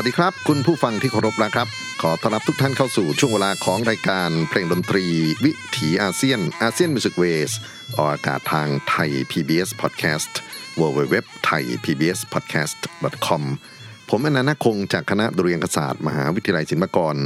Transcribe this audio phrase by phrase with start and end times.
[0.00, 1.68] สวัสดีครับ คุณผู้ฟังที่เคารพนะครับ
[2.02, 5.06] ขอต้อนรับทุกท่านเข้าสู่ช่วงเวลาของรายการเพลงดนตรี
[5.44, 7.50] วิถีอาเซียน ASEAN Music Waves
[7.96, 10.32] ออกอากาศทาง Thai PBS Podcast
[10.80, 12.78] w w w t h a i PBS Podcast
[13.26, 13.42] com
[14.10, 17.16] ผมอานันท์ นาคคงจากคณะดุริยางคศาสตร์ มหาวิทยาลัยศิลปากร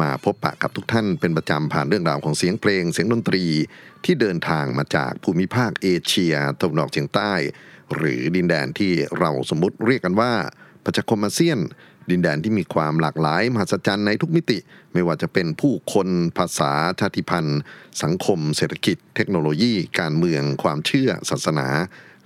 [0.00, 3.44] มาพบปะกับทุกท่านเป็นประจำผ่านเรื่องราวของเสียงเพลงเสียงดนตรี
[4.04, 7.32] ที่เดินทางมาจากภูมิภาคเอเชียตะวันออกเฉียงใต้
[7.94, 10.32] หรือดินแดนที่เราสมมติเรียกกันว่า
[10.84, 11.58] ประชาคมอาเซียน
[12.10, 14.58] ดินแดนที่มีความหลากหลายมหัศจรรย์ในทุกมิติ
[14.92, 17.60] ไม่ว่าจะเป็นผู้คนภาษาชาติพันธุ์
[18.02, 21.68] สังคม เศรษฐกิจ เทคโนโลยี การเมือง ความเชื่อ ศาสนา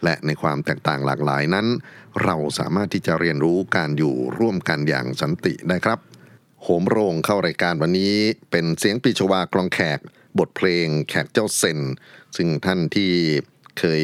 [0.05, 1.67] และในความแตกต่างหลากหลายนั้น
[2.25, 5.99] เราสามารถที่จะเรียนรู้การอยู่ร่วมกันอย่างสันติได้ครับ
[6.63, 8.15] โหมโรงเข้ารายการวันนี้
[8.51, 9.99] เป็นเสียงปีชวากลองแขก
[10.39, 11.79] บทเพลงแขกเจ้าเซน
[12.37, 13.13] ซึ่งท่านที่
[13.79, 14.03] เคย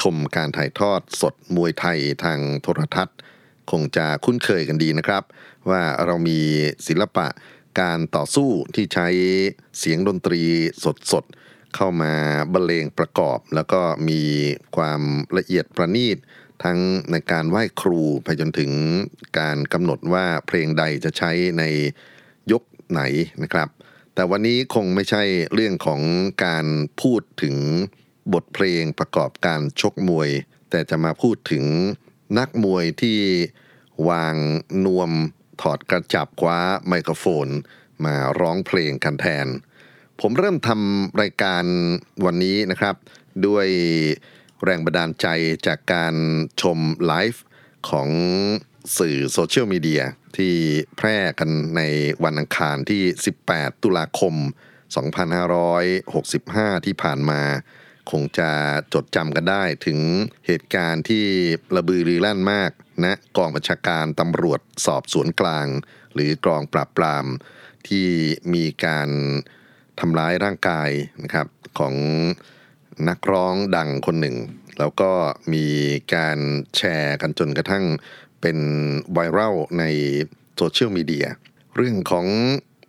[0.00, 3.16] ชมการถ่ายทอดสดมวยไทยทางโทรทัศน์
[3.70, 5.22] คงจะคุ้นเคยกันดีนะครับ
[5.70, 6.40] ว่าเรามี
[6.86, 7.26] ศิลปะ
[7.80, 9.08] การต่อสู้ที่ใช้
[9.78, 10.42] เสียงดนตรี
[11.12, 12.12] สดๆ เข้ามา
[12.52, 14.20] บรรเลงประกอบ แล้วก็มี
[14.76, 15.00] ความ
[15.38, 16.16] ละเอียดประณีต
[16.64, 16.78] ทั้ง
[17.10, 18.72] ในการไหว้ครูไปจนถึง
[19.38, 21.62] การกำหนดว่าเพลงใดจะใช้ใน
[22.52, 23.00] ยกไหน
[23.42, 23.68] นะครับ
[24.14, 25.22] แต่วันนี้คงไม่ใช่
[25.54, 26.00] เรื่องของ
[26.44, 26.66] การ
[27.00, 27.56] พูดถึง
[28.32, 30.30] บทเพลงประกอบการชกมวย
[30.70, 31.64] แต่จะมาพูดถึง
[32.38, 33.18] นักมวยที่
[34.08, 34.36] วาง
[34.84, 35.10] นวม
[35.62, 36.58] ถอดกระจับคว้า
[36.88, 37.48] ไมโครโฟน
[38.04, 39.46] มาร้องเพลงกันแทน
[40.20, 41.64] ผมเริ่มทำรายการ
[42.24, 42.94] วันนี้นะครับ
[43.46, 43.68] ด้วย
[44.64, 45.26] แรงบันดาลใจ
[45.66, 46.14] จากการ
[46.62, 47.42] ชมไลฟ์
[47.90, 48.08] ของ
[48.98, 50.02] สื่อโซเชียลมีเดีย
[50.36, 50.54] ที่
[50.96, 51.80] แพร่กันใน
[52.24, 53.02] วันอังคารที่
[53.42, 54.34] 18 ตุลาคม
[56.00, 57.42] 2565 ที่ผ่านมา
[58.10, 58.50] คงจะ
[58.94, 59.98] จดจำกันได้ถึง
[60.46, 61.24] เหตุการณ์ที่
[61.76, 62.70] ระบือรือลั่นมาก
[63.04, 65.66] นะกองบัญชาการตำรวจสอบสวนกลาง
[66.14, 67.26] หรือกองปราบปราม
[67.88, 68.08] ที่
[68.54, 69.08] มีการ
[70.00, 70.90] ทำร้ายร่างกาย
[71.22, 71.46] นะครับ
[71.78, 71.94] ของ
[73.08, 74.36] นักร้องดังคนหนึ่ง
[74.78, 75.12] แล้วก็
[75.52, 75.66] มี
[76.14, 76.38] การ
[76.76, 77.84] แชร์กันจนกระทั่ง
[78.40, 78.58] เป็น
[79.12, 79.84] ไวรัลใน
[80.56, 81.26] โซเชียลมีเดีย
[81.76, 82.26] เรื่องของ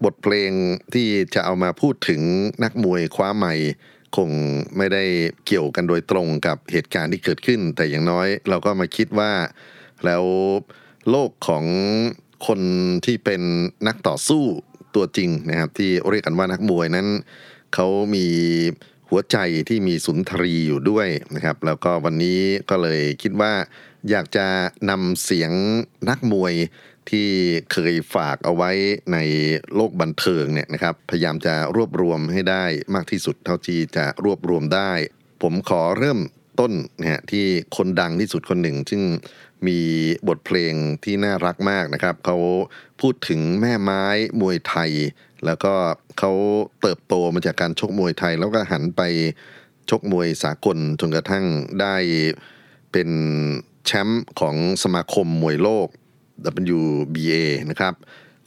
[0.04, 0.52] บทเพลง
[0.94, 2.22] ที่จะเอามาพูดถึง
[2.64, 3.56] นักมวยคว้าใหม่
[4.18, 4.30] คง
[4.78, 5.04] ไม่ได้
[5.46, 9.32] เกี่ยวกันโดยตรงกับเหตุการณ์ที่เกิดขึ้น แต่อย่างน้อยเราก็มาคิดว่า
[10.06, 10.24] แล้ว
[11.10, 11.66] โลกของ
[12.48, 12.60] คน
[13.06, 13.42] ที่เป็น
[13.88, 14.44] นักต่อสู้
[14.96, 17.08] ตัวจริงนะครับ ที่เรียกกันว่านักมวยนั้น
[17.74, 18.26] เขามี
[19.10, 19.38] หัวใจ
[19.70, 23.54] ที่มีสุนทรีอยู่ด้วยนะครับ แล้วก็วันนี้ก็เลยคิดว่า
[24.10, 24.48] อยากจะ
[24.90, 25.52] นำเสียง
[26.10, 26.54] นักมวย
[27.12, 27.30] ที่
[27.72, 28.72] เคยฝากเอาไว้
[29.14, 29.18] ใน
[29.76, 32.66] โลกบันเทิงเนี่ยนะครับ พยายามจะรวบรวมให้ได้
[32.96, 34.92] มากที่สุดเท่าที่จะรวบรวมได้
[35.42, 36.20] ผมขอเริ่ม
[36.60, 37.46] ต้นนะฮะที่
[37.78, 39.04] คนดังที่สุดคนหนึ่ง ซึ่ง
[39.68, 39.80] มี
[40.28, 42.38] บทเพลงที่น่ารักมากนะครับ เขา
[43.02, 44.06] พูดถึงแม่ไม้
[44.42, 44.92] มวยไทย
[45.46, 45.74] แล้วก็
[46.20, 46.34] เขา
[46.82, 49.02] เติบโตมาจากการชกมวยไทย แล้วก็หันไป
[49.90, 51.46] ชกมวยสากลจนกระทั่ง
[51.82, 51.96] ได้
[52.92, 53.10] เป็น
[53.86, 55.88] แชมป์ของสมาคมมวยโลก
[56.80, 57.34] WBA
[57.70, 57.94] นะครับ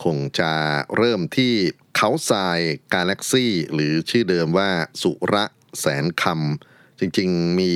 [0.05, 0.53] คงจะ
[0.97, 1.53] เริ่มที่
[1.97, 2.59] เขาทราย
[2.95, 4.71] กาแล็กซี่ หรือชื่อเดิมว่า
[5.03, 5.45] สุระ
[5.81, 7.75] แสนคำจริงๆมี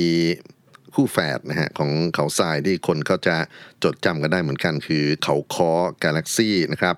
[0.95, 3.37] คู่แฝดนะฮะของเขาทรายที่คนเขาจะ
[3.85, 5.73] จดจำกันได้เหมือนกันคือเขาคอ
[6.03, 6.97] กาแล็กซี่นะครับ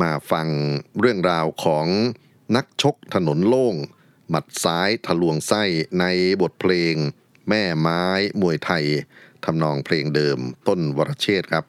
[0.00, 0.48] มาฟัง
[1.00, 1.86] เรื่องราวของ
[2.56, 3.76] นักชกถนนโล่ง
[4.28, 5.62] หมัดซ้ายทะลวงไส้
[6.00, 6.04] ใน
[6.42, 6.94] บทเพลง
[7.48, 8.04] แม่ไม้
[8.40, 8.84] มวยไทย
[9.44, 10.38] ทำนองเพลงเดิม
[10.68, 11.64] ต้นวรเชษครับ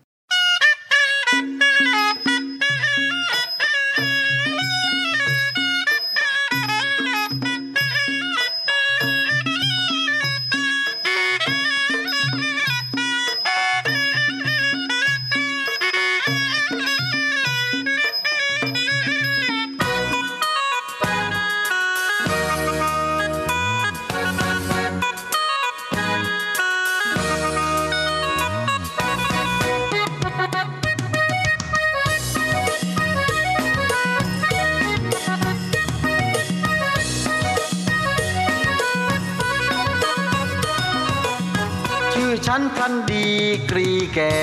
[43.69, 44.35] กรีแก่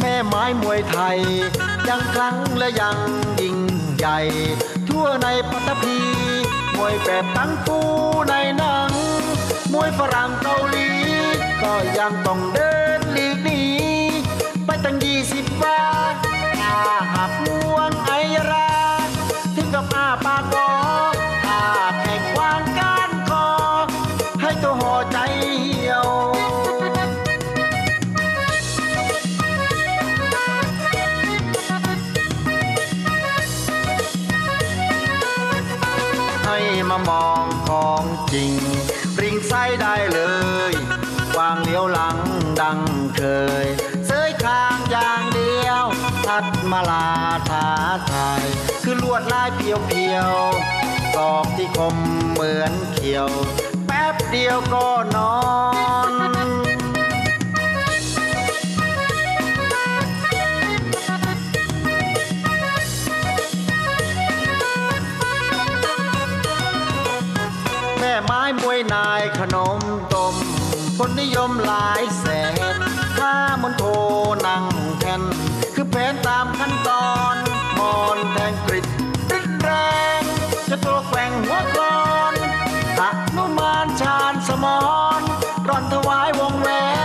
[0.00, 1.18] แม่ไม้มวยไทย
[1.88, 2.98] ยังครั้งและยัง
[3.40, 3.58] ยิ่ง
[3.96, 4.18] ใหญ่
[4.88, 5.98] ทั่วในปัตภี
[6.76, 7.78] มวยแบบตั้งฟู
[8.28, 8.90] ในหนัง
[9.72, 10.88] มวยฝรั่งเกาหลี
[11.62, 13.62] ก็ยังต้องเดินหลีกหนี
[14.66, 15.82] ไปตั้งยี่สิบวั
[16.12, 16.14] น
[16.60, 16.82] ถ้า
[17.12, 18.70] หากมวนไอยรา
[19.56, 38.54] ถึงกับอาปากบอามองของจริง
[39.22, 39.52] ริงไซ
[39.82, 40.20] ได้เล
[40.70, 40.72] ย
[41.38, 42.18] วางเลี้ยวหลัง
[42.60, 42.80] ดัง
[43.16, 43.22] เค
[43.64, 43.66] ย
[44.06, 45.84] เสยคางอย่างเดียว
[46.26, 47.08] ทัดมาลา
[47.50, 47.68] ท้า
[48.10, 48.44] ทาย
[48.82, 51.96] คือลวดลายเพียวเพียวๆตอกที่คม
[52.30, 53.28] เหมือนเขียว
[53.86, 55.34] แป๊บเดียวก็นอ
[56.10, 72.24] นายแส
[72.76, 72.80] น
[73.18, 73.84] ข้ามนโท
[74.46, 74.64] นั่ง
[75.00, 75.22] แทน
[75.74, 77.36] คือแผนตามขั้นตอน
[77.78, 78.86] มอนแทงกริด
[79.32, 79.70] ริดแร
[80.20, 80.22] ง
[80.70, 82.02] จะตัวแกว่งหัวกลอ
[82.32, 82.34] น
[82.98, 84.80] ตะนุมานชาญสมอ
[85.18, 85.20] น
[85.68, 86.68] ร่อนถวายวงแหว
[87.00, 87.01] น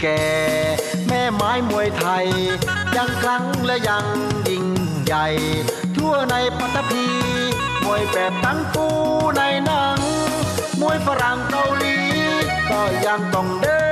[0.00, 0.24] แก่
[1.08, 2.26] แม่ไม้มวยไทย
[2.96, 4.06] ยังครั้งและยัง
[4.48, 4.66] ยิ่ง
[5.04, 5.26] ใหญ่
[5.96, 7.06] ทั่วในปัตภี
[7.84, 8.86] มวยแบบตั้งปู
[9.36, 9.98] ในหนัง
[10.80, 11.96] มวยฝรั่งเกาหลี
[12.70, 13.89] ก็ยังต้องเดิน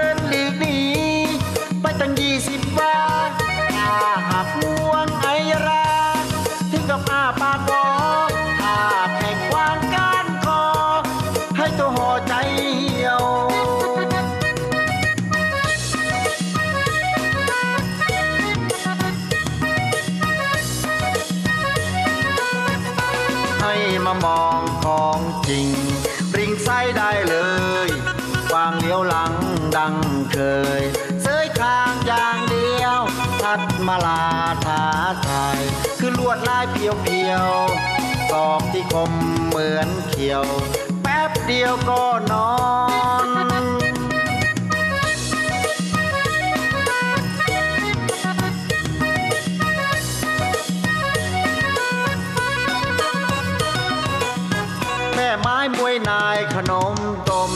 [34.05, 34.23] ลา
[34.67, 34.83] ทา
[35.27, 35.61] ทาย
[35.99, 39.13] คือลวดลายเพียวเพียวๆตอกที่คม
[39.47, 40.45] เหมือนเขียว
[41.03, 42.51] แป๊บเดียวก็นอ
[43.27, 43.29] น
[55.15, 56.97] แม่ไม้มวยนายขนม
[57.29, 57.51] ต้ม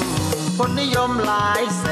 [0.56, 1.86] คนนิยมหลายแส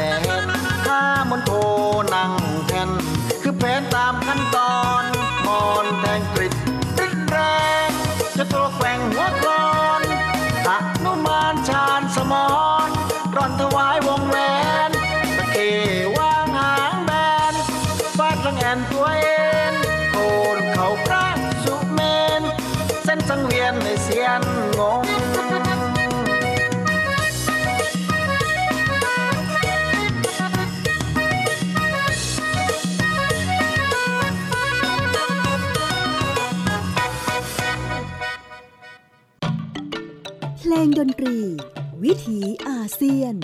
[13.37, 14.37] ร่อนถวายวงแหว
[14.89, 14.91] น
[15.37, 15.57] ตะเค
[16.17, 17.11] วางหางแบ
[17.53, 17.55] น
[18.17, 19.27] ฟาดลังแอนตัวเอ
[19.71, 19.73] ง
[20.11, 20.17] โค
[20.57, 21.27] นเขาพระ
[21.65, 22.01] สุเม
[22.41, 22.43] น
[23.05, 24.41] เส้นสังเวียนในเสียน
[24.79, 25.05] งง
[40.59, 41.37] เพลงดนตรี
[42.95, 43.35] เซียน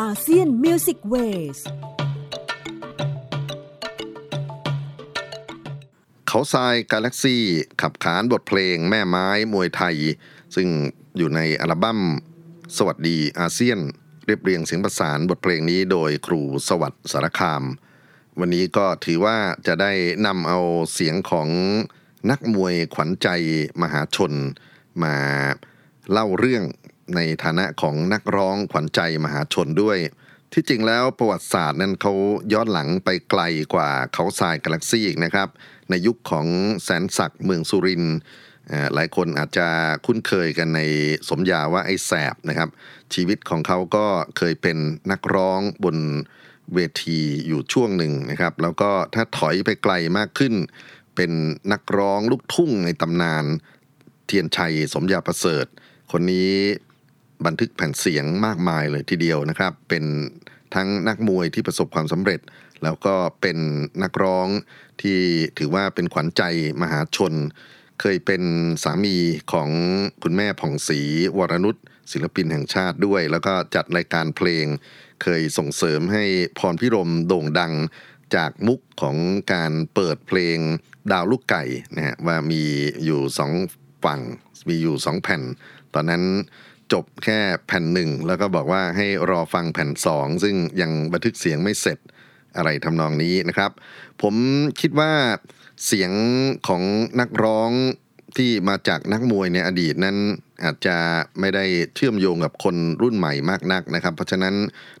[0.00, 1.58] ASEAN Music Waves
[6.28, 7.42] เขาทรายกาแล็กซี่
[7.80, 9.96] ขับขานบทเพลงแม่ไม้มวยไทย
[10.54, 10.68] ซึ่ง
[11.16, 12.00] อยู่ในอัลบั้ม
[12.76, 13.78] สวัสดีอาเซียน
[14.26, 17.62] เรียบเรียงเสียงประสานบทเพลงนี้โดยครูสวัสดิ์สารคาม
[18.38, 19.92] วันนี้ก็ถือว่าจะได้
[20.26, 20.60] นำเอา
[20.92, 21.48] เสียงของ
[22.30, 23.28] นักมวยขวัญใจ
[23.82, 24.32] มหาชน
[25.02, 25.16] มา
[26.10, 26.64] เล่าเรื่อง
[27.16, 29.98] ในฐานะของนักร้องขวัญใจมหาชนด้วย
[30.52, 32.14] ที่จริงแล้วประวัติศาสตร์นั้นเขา
[32.52, 33.42] ย้อนหลังไปไกล
[33.74, 35.48] กว่าเขาทรายกาแล็กซี่อีกนะครับ
[35.90, 36.46] ในยุคของ
[36.82, 38.04] แสนศักดิ์เมืองสุริน
[38.94, 39.68] หลายคนอาจจะ
[40.06, 40.80] คุ้นเคยกันใน
[41.28, 42.68] สมญาว่าไอ้แสบนะครับ
[43.14, 44.78] ชีวิตของเขาก็เคยเป็น
[45.10, 45.96] นักร้องบน
[46.74, 50.54] เวทีอยู่ช่วงหนึ่งนะครับ แล้วก็ถ้าถอยไปไกลมากขึ้น
[51.16, 51.30] เป็น
[51.72, 53.44] นักร้องลูกทุ่งในตำนาน
[54.26, 55.66] เทียนชัยสมยาประเสริฐ
[56.12, 56.52] คนนี้
[57.46, 60.04] บันทึกแผ่นเสียงมากมายเลยทีเดียวนะครับ เป็น
[60.74, 62.40] ทั้งนักมวยที่ประสบความสำเร็จ
[62.82, 63.58] แล้วก็เป็น
[64.02, 64.48] นักร้อง
[65.02, 65.18] ที่
[65.58, 66.42] ถือว่าเป็นขวัญใจ
[66.82, 67.34] มหาชน
[68.00, 68.42] เคยเป็น
[68.84, 69.16] สามี
[69.52, 69.70] ของ
[70.22, 71.00] คุณแม่ผ่องศรี
[71.38, 71.76] วรนุช
[72.12, 74.66] ศิลปินแห่งชาติด้วย แล้วก็จัดรายการเพลง
[75.22, 76.24] เคยส่งเสริมให้
[76.58, 77.72] พรพิรมโด่งดัง
[78.36, 79.16] จากมุกของ
[79.52, 80.58] การเปิดเพลง
[81.12, 81.62] ดาวลูกไก่
[81.96, 82.62] นะฮะว่ามี
[83.04, 83.52] อยู่สอง
[84.04, 84.20] ฝั่ง
[84.68, 85.42] มีอยู่สองแผ่น
[85.94, 86.22] ตอนนั้น
[86.92, 91.98] จบแค่แผ่นหนึ่งแล้วก็บอกว่าให้รอฟังแผ่นสองซึ่งยังบันทึกเสียงไม่เสร็จ
[92.56, 93.70] อะไรทำนองนี้นะครับ
[94.22, 94.34] ผม
[94.80, 95.12] คิดว่า
[95.86, 96.12] เสียง
[96.68, 96.82] ของ
[97.20, 97.70] นักร้อง
[98.36, 100.16] ที่มาจากนักมวยในอดีตนั้น
[100.64, 100.96] อาจจะ
[101.40, 104.54] ไม่ได้เชื่อมโยงกับคนรุ่นใหม่มากนักนะครับ เพราะฉะนั้น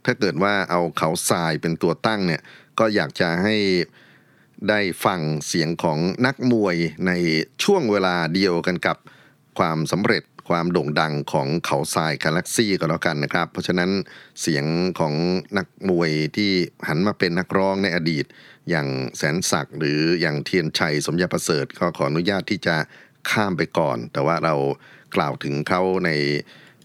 [0.04, 2.42] ถ้าเกิดว่าเอาเขาทรายเป็นตัวตั้งเนี่ย
[2.78, 3.56] ก็อยากจะให้
[4.68, 7.12] ได้ฟังเสียงของนักมวยใน
[7.64, 8.96] ช่วงเวลาเดียวกันกับ
[9.58, 13.90] ความสำเร็จ ความโด่งดังของเขาทรายกาแล็กซี่ก็แล้วกันนะครับ เพราะฉะนั้น
[14.40, 14.64] เสียง
[15.00, 15.14] ของ
[15.58, 16.50] นักมวยที่
[16.88, 18.24] หันมาเป็นนักร้องในอดีต
[18.70, 22.76] อย่างแสนศักดิ์หรืออย่างเทียนชัยสมยาประเสริฐก็ขออนุญาตที่จะ
[23.30, 24.54] ข้ามไปก่อน แต่ว่าเรา
[25.16, 26.10] กล่าวถึงเขาใน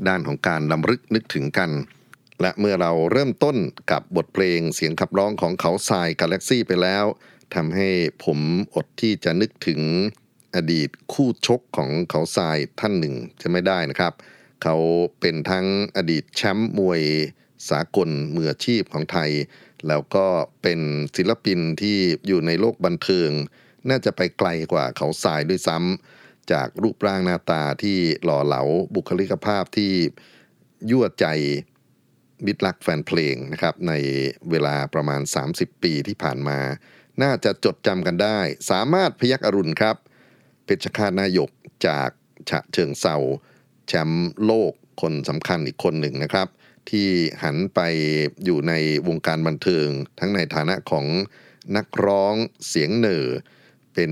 [0.07, 1.71] ด้านของการลำลึกนึกถึงกัน
[2.41, 3.57] และเมื่อเราเริ่มต้น
[3.91, 7.05] กับบทเพลงเสียงขับร้องของเขาทรายกาแล็กซี่ไปแล้ว
[7.55, 7.89] ทำให้
[8.25, 8.39] ผม
[8.75, 9.81] อดที่จะนึกถึง
[10.55, 14.13] อดีตคู่ชกของเขาทรายท่านหนึ่งจะไม่ได้นะครับ
[14.63, 14.75] เขา
[15.19, 15.65] เป็นทั้ง
[15.97, 17.01] อดีตแชมป์มวย
[17.69, 19.31] สากลมืออาชีพของไทย
[19.87, 20.27] แล้วก็
[20.61, 20.79] เป็น
[21.15, 21.97] ศิลปินที่
[22.27, 23.29] อยู่ในโลกบันเทิง
[23.89, 28.61] น่าจะไปไกลกว่าเขาทรายด้วยซ้ำจากรูปร่างหน้าตาที่หล่อเหลา
[28.95, 29.93] บุคลิกภาพที่
[30.91, 31.25] ยั่วใจ
[32.45, 33.93] มิตรรักแฟนเพลงนะครับ ใน
[34.49, 35.21] เวลาประมาณ
[35.51, 36.59] 30 ปีที่ผ่านมา
[37.21, 38.39] น่าจะจดจำกันได้
[38.71, 39.95] สามารถพยักอรุณครับ
[40.65, 41.49] เพชรฆาตนายก
[41.87, 42.09] จาก
[42.49, 43.15] ฉะเชิงเซา
[43.87, 46.47] แชมป์โลกคนสำคัญอีกคนหนึ่งนะครับ
[46.89, 47.07] ที่
[47.43, 47.79] หันไป
[48.43, 48.73] อยู่ใน
[49.07, 49.87] วงการบันเทิง
[50.19, 51.05] ทั้งในฐานะของ
[51.75, 52.35] นักร้อง
[52.67, 53.27] เสียงเหน่อ
[53.93, 54.11] เป็น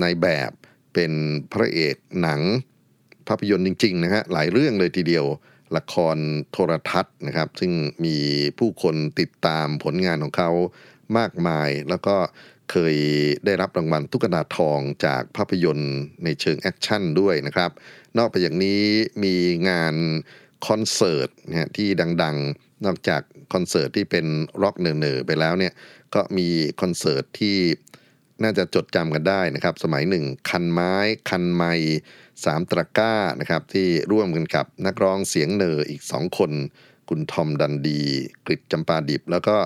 [0.00, 0.50] ในแบบ
[0.94, 1.12] เป็น
[1.52, 2.40] พระเอกหนัง
[3.28, 5.26] ภาพยนตร์จริงๆนะฮะหลายเรื่องเลยทีเดียว
[5.76, 6.16] ละคร
[6.52, 7.72] โทรทัศน์นะครับ ซึ่ง
[8.04, 8.16] มี
[8.58, 10.50] ผู้คนติดตามผลงานของเขา
[11.18, 12.16] มากมาย แล้วก็
[12.70, 12.96] เคย
[13.44, 15.94] ได้รับรางวัลตุ๊กตาทองจากภาพยนตร์
[16.24, 17.70] ในเชิง action ด้วยนะครับ
[18.18, 18.82] นอกไปอย่างนี้
[19.24, 19.34] มี
[19.68, 19.94] งาน
[20.66, 21.88] คอนเสิร์ตนะที่
[22.22, 23.22] ดังๆ นอกจาก
[23.52, 24.26] คอนเสิร์ตที่เป็น
[24.62, 25.72] ร็อกเหน่อๆไปแล้วเนี่ย
[26.14, 26.48] ก็มี
[26.80, 27.58] คอนเสิร์ตที่
[28.42, 30.94] น่าจะจดจำกันได้นะครับ สมัยหนึ่งคันไม้
[31.30, 31.72] คันไม้
[32.44, 36.52] สามตะก้านะครับที่ร่วมกันกับนักร้องเสียงเหน่ออีกสองคน
[37.08, 38.00] คุณทอมดันดี
[38.46, 39.56] กริจจำปาดิบ แล้วก็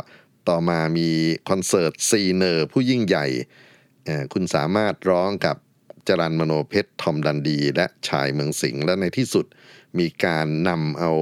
[0.49, 1.09] ต่อมามี
[1.49, 3.27] คอนเสิร์ตสี่เหน่อผู้ยิ่งใหญ่
[4.33, 5.57] คุณสามารถร้องกับ
[6.09, 9.47] จรันมโนเพชรทอมดันดี และชายเมืองสิงห์และในที่สุด
[9.99, 11.13] มีการนำเอา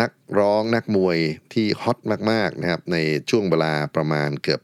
[0.00, 1.18] นักร้องนักมวย
[1.52, 1.98] ที่ฮอต
[2.30, 2.96] มากๆนะครับใน
[3.30, 4.60] ช่วงเวลาประมาณเกือบ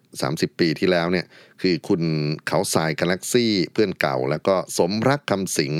[0.54, 1.26] 30 ปีที่แล้วเนี่ย
[1.62, 2.02] คือคุณ
[2.46, 5.72] เขาสายกาแล็กซี่เพื่อนเก่า แล้วก็สมรักคำสิง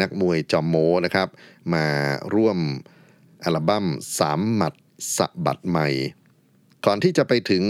[0.00, 1.28] นักมวยจอมโมนะครับ
[1.74, 1.86] มา
[2.34, 2.58] ร่วม
[3.44, 3.86] อัลบั้ม
[4.18, 4.74] สามหมัด
[5.16, 5.88] สะบัดใหม่
[6.86, 7.64] ก่อนที่จะไปถึง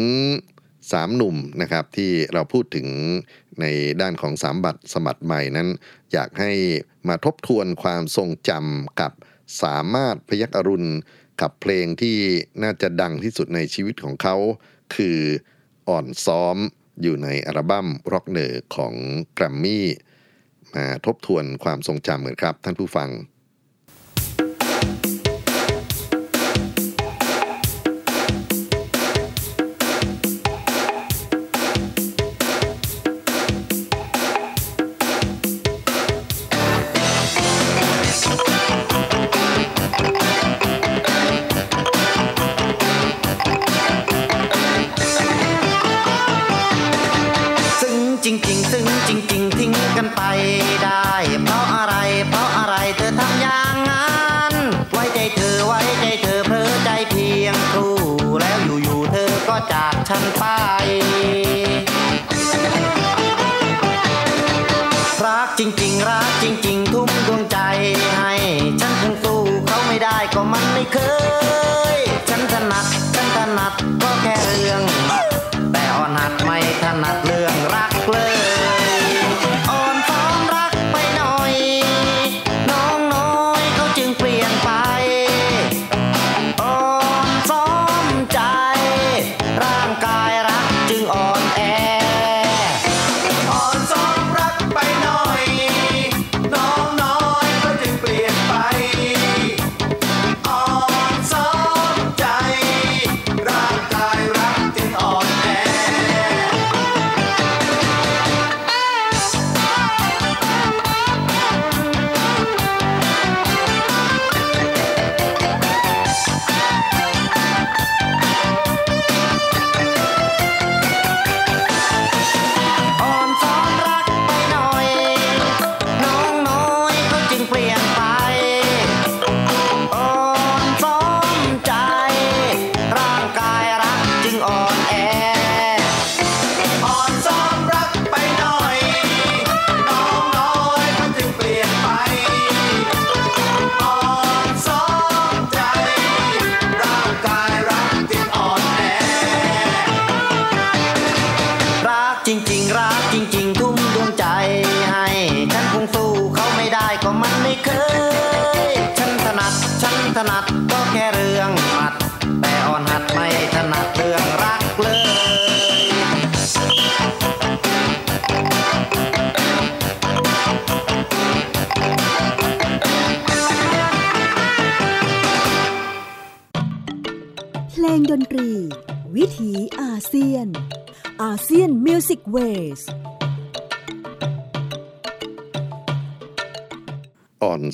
[0.92, 2.88] สามหนุ่มนะครับที่เราพูดถึง
[3.60, 3.64] ใน
[4.00, 5.68] ด้านของสามบัตรสมัดใหม่นั้น
[6.12, 6.52] อยากให้
[7.08, 9.12] มาทบทวนความทรงจำกับ
[9.62, 10.90] สามารถพยักอรุณ
[11.40, 12.18] กับเพลงที่
[12.62, 14.36] น่าจะดังที่สุดในชีวิตของเขา
[14.94, 15.18] คือ
[15.88, 16.56] อ่อนซ้อม
[17.02, 18.94] อยู่ในอัลบั้มร็อกเนอร์ของ
[19.34, 19.86] แกรมมี่
[20.74, 23.08] มาทบทวนความทรงจำกันครับท่านผู้ฟัง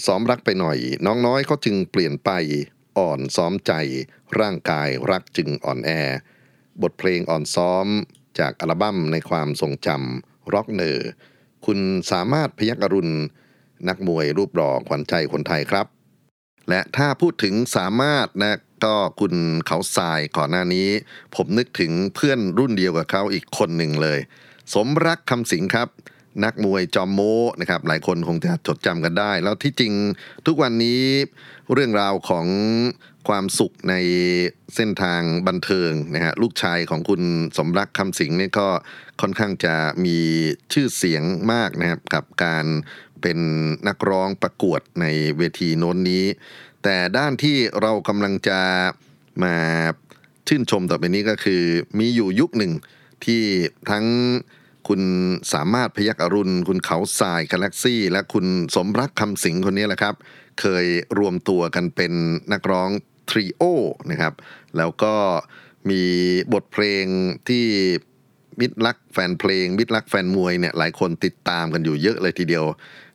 [0.08, 2.30] ซ้อมรักไปหน่อย น้องน้อยเขาจึงเปลี่ยนไป
[2.98, 3.72] อ่อนซ้อมใจ
[4.40, 5.90] ร่างกายรักจึงอ่อนแอ
[6.82, 7.86] บทเพลงอ่อนซ้อม
[8.38, 11.08] จากอัลบั้มในความทรงจำร็อกเนอร์
[11.66, 11.78] คุณ
[12.10, 13.14] สามารถพยักอรุณ
[13.88, 15.86] นักมวยรูปหล่อขวัญใจคนไทยครับ
[16.68, 19.34] และถ้าพูดถึงสามารถนะก็คุณ
[19.66, 20.88] เขาทรายก่อนหน้านี้
[21.34, 24.18] ผมนึกถึงเพื่อนรุ่นเดียวกับเขาอีกคนหนึ่งเลย
[24.74, 25.88] สมรักคำสิงครับ
[26.44, 29.92] นักมวยจอมโม้นะครับหลายคนคงจะจดจำกันได้ แล้วที่จริง
[30.46, 31.02] ทุกวันนี้
[31.72, 32.46] เรื่องราวของ
[33.28, 33.94] ความสุขใน
[34.74, 37.22] เส้นทางบันเทิงนะฮะลูกชายของคุณ
[37.58, 38.68] สมรักคำสิงนี่ก็
[39.20, 39.74] ค่อนข้างจะ
[40.04, 40.18] มี
[40.72, 41.22] ชื่อเสียง
[41.52, 42.66] มากนะครับกับการ
[43.22, 43.38] เป็น
[43.88, 45.06] นักร้องประกวดใน
[45.38, 46.24] เวทีโน้นนี้
[46.82, 48.60] แต่ด้านที่เรากำลังจะ
[49.44, 49.56] มา
[50.48, 51.62] ชื่นชมต่อไปนี้ก็คือ
[51.98, 52.72] มีอยู่ยุคหนึ่ง
[53.24, 53.42] ที่
[53.90, 54.06] ทั้ง
[54.88, 55.02] คุณ
[55.52, 58.46] สามารถพยักอรุณ คุณเขาทรายกาแล็กซี่ และคุณ
[58.76, 60.14] สมรักคำสิงคนนี้แหละครับ
[60.60, 60.86] เคย
[61.18, 62.12] รวมตัวกันเป็น
[62.52, 62.90] นักร้อง
[63.30, 63.62] ทริโอ
[64.10, 64.34] นะครับ
[64.76, 65.14] แล้วก็
[65.90, 66.02] มี
[66.52, 67.04] บทเพลง
[67.48, 67.64] ที่
[68.60, 72.64] มิตรรักแฟนเพลง มิตรรักแฟนมวยเนี่ยหลายคนติดตามกันอยู่เยอะเลยทีเดียว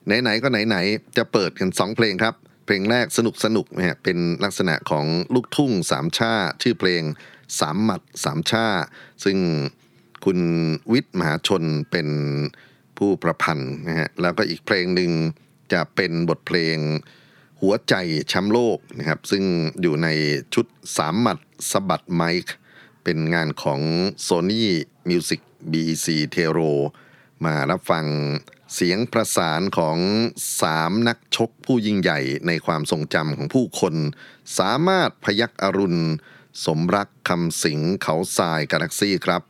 [0.06, 2.34] ไหนๆก็ไหนๆจะเปิดกัน 2 เพลงครับ
[2.66, 7.02] เพลงแรกสนุกสนุกนะฮะเป็นลักษณะของลูกทุ่งสามชาชื่อเพลง
[7.60, 8.66] สามหมัดสามชา
[9.24, 9.38] ซึ่ง
[10.24, 10.40] คุณ
[10.92, 12.08] วิทย์มหาชนเป็น
[12.98, 15.10] ผู้ประพันธ์นะฮะแล้วก็อีกเพลงหนึ่ง
[15.72, 16.78] จะเป็นบทเพลง
[17.60, 17.94] หัวใจ
[18.28, 19.44] แชมป์โลกนะครับ ซึ่ง
[19.80, 20.08] อยู่ใน
[20.54, 21.38] ชุดสามหมัด
[21.70, 22.54] สะบัดไมค์
[23.04, 23.80] เป็นงานของ
[24.26, 24.64] Sony
[25.08, 25.40] Music
[25.72, 26.72] BEC t e r o
[27.44, 28.06] มารับฟัง
[28.74, 29.98] เสียงประสานของ
[30.62, 33.94] สามนักชกผู้ยิ่งใหญ่ในความทรงจำของผู้คน
[34.58, 36.00] สามารถพยักอรุณ
[36.66, 39.42] สมรักคำสิงเขาทรายกาแล็กซี่ครับ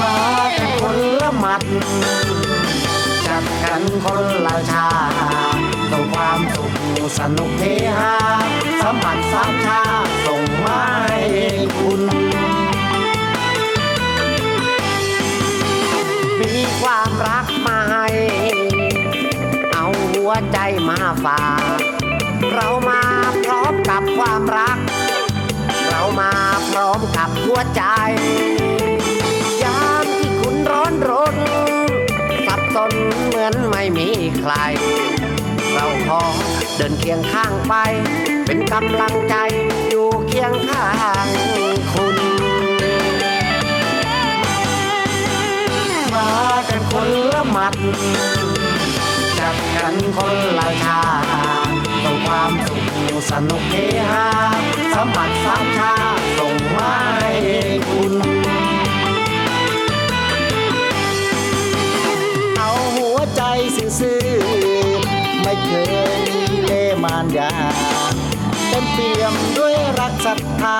[0.00, 0.16] มา
[0.58, 1.62] กันคนละหมัด
[3.26, 4.88] จัดกันคนละชา
[5.90, 6.72] ส่งความสุข
[7.18, 7.64] สนุกเฮ
[7.98, 8.16] ฮา
[8.80, 9.80] สมผัสสามชา
[10.26, 11.20] ส่งมาให้
[11.76, 12.02] คุณ
[16.82, 18.06] ความรักมาให้
[19.72, 21.62] เอาหัวใจมาฝาก
[22.52, 23.00] เรามา
[23.44, 24.78] พร้อมกับความรัก
[25.88, 26.32] เรามา
[26.70, 27.82] พร้อมกับหัวใจ
[29.62, 31.36] ยามที่คุณร้อนรน
[32.46, 32.92] สับสน
[33.26, 34.52] เหมือนไม่มีใคร
[35.72, 36.22] เราขอ
[36.76, 37.74] เดินเคียงข้างไป
[38.46, 39.34] เป็นกำลังใจ
[39.88, 40.86] อยู่เคียงข้า
[41.24, 41.26] ง
[41.92, 42.09] คุณ
[46.68, 47.74] กันคนละหมัด
[49.38, 51.00] จัดกันคนละชา
[52.04, 52.84] ต้องความสุข
[53.30, 53.76] สนุกเฮ
[54.10, 54.28] ฮา
[54.94, 55.92] สมผัสสามชา
[56.38, 57.32] ส่งมาให้
[57.88, 58.14] คุณ
[62.58, 63.42] เอาหัวใจ
[63.98, 64.22] ซื่อ
[65.42, 65.70] ไม่เค
[66.20, 66.22] ย
[66.64, 66.72] เล
[67.04, 67.52] มานยา
[68.68, 70.78] เต็มเปี่ยมด้วยรักศรัทธา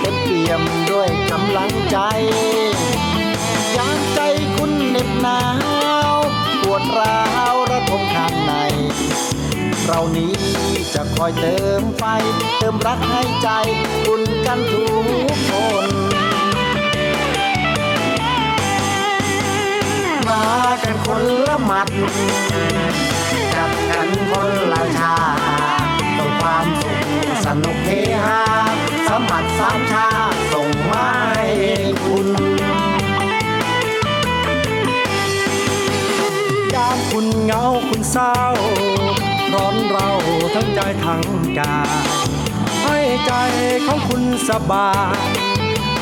[0.00, 1.98] เต็มเปี่ยมด้วยกำลังใจ
[3.76, 4.20] ยามใจ
[5.06, 5.40] บหนา
[6.14, 6.16] ว
[6.62, 7.18] ปวดร้า
[7.52, 8.52] วระทมข้างใน
[9.84, 10.32] เรานี้
[10.94, 12.04] จะคอยเติมไฟ
[12.58, 13.48] เติมรักให้ใจ
[14.06, 15.06] อุ่นกันทุก
[15.50, 15.52] ค
[15.86, 15.90] น
[20.28, 20.44] มา
[20.82, 21.88] กันคนละหมัด
[23.54, 25.14] จับกันคนละชา
[26.18, 26.98] ต้องความสุข
[27.44, 27.90] สนุกเฮ
[28.24, 28.42] ฮา
[29.08, 30.06] สัมผัสสามชา
[30.52, 31.46] ส่งมาให้
[32.02, 32.28] คุณ
[37.22, 38.34] คุณเหงาคุณเศร้า
[39.54, 40.08] ร้อนเรา
[40.54, 41.24] ทั้งใจทั้ง
[41.58, 41.90] กาย
[42.84, 43.32] ให้ใจ
[43.86, 45.18] ของคุณสบาย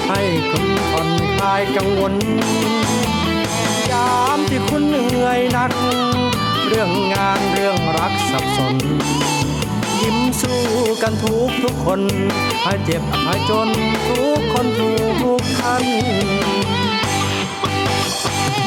[0.08, 2.14] ให้คุณผ่อนคลายกังวล
[3.90, 5.72] ยามที่คุณเหนื่อยหนัก
[6.66, 8.74] เรื่องงานเรื่องรักสับสน
[10.00, 10.60] ยิ้มสู้
[11.02, 12.00] กันทุกทุกคน
[12.62, 13.68] ให้เจ็บให้จน
[14.08, 15.84] ทุกคนทุกท่าน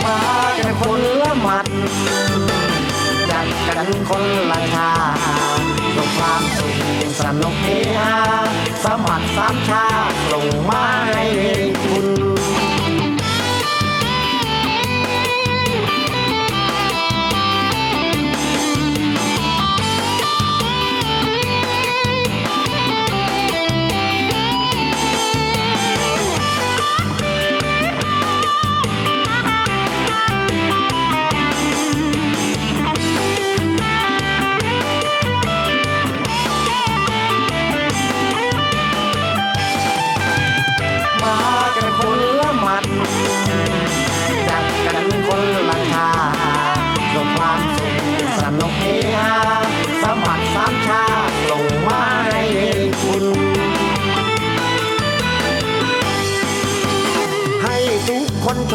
[0.04, 0.18] มา
[0.58, 1.66] กันคนละมัด
[3.30, 4.92] จัดกันคนละชา
[5.96, 6.76] ส่งความสุข
[7.20, 8.16] สนุกเฮฮา
[8.84, 9.86] สมัครสามชา
[10.32, 11.24] ลงมาให้
[11.84, 12.33] คุณ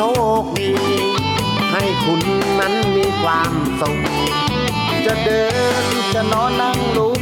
[0.01, 0.05] โช
[0.43, 0.73] คดี
[1.73, 2.21] ให้คุณ
[2.59, 4.01] นั้นมีความสุข
[5.07, 5.45] จะเดิ
[5.83, 5.85] น
[6.15, 7.21] จะนอนนั่งลุก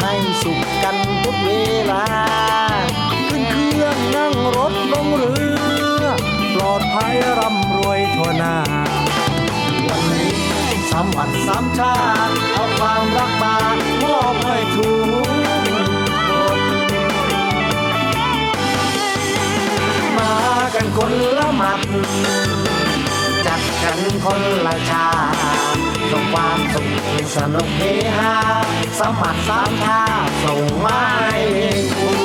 [0.00, 1.50] ให้สุขกันทุกเว
[1.90, 2.04] ลา
[3.28, 5.34] ขึ้นเครื่องนั่งรถลงเรื
[6.02, 6.04] อ
[6.54, 8.56] ปลอดภัยร่ำรวยทั่วหน้า
[9.86, 10.30] วันนี้
[10.90, 11.94] สามวันสามชา
[12.28, 13.54] ติเอาความรักมา
[23.46, 25.06] จัดกันคนละชา
[26.10, 26.88] ส่งความสุข
[27.36, 27.82] สนุกเฮ
[28.16, 28.34] ฮา
[28.98, 30.00] สมัครสามชา
[30.44, 31.38] ส่งมาให้
[31.96, 32.18] คุณ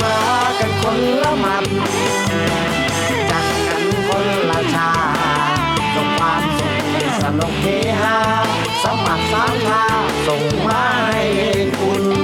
[0.00, 0.18] มา
[0.58, 1.64] กันคนละมัด
[3.30, 4.90] จัดกันคนละชา
[5.94, 6.84] ส่งความสุข
[7.22, 7.66] สนุกเฮ
[8.00, 8.16] ฮา
[8.82, 9.84] สมัครสามชา
[10.26, 11.22] ส่งมาให้
[11.78, 12.23] คุณ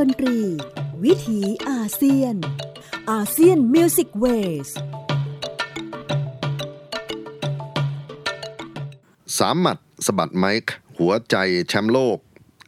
[0.00, 0.38] ดนตรี
[1.04, 2.34] วิถีอาเซียน
[3.10, 4.24] อาเซียนมิวสิกเว
[4.66, 4.68] ส
[9.38, 11.36] สามหมัดสบัดไมค์หัวใจ
[11.68, 12.18] แชมป์โลก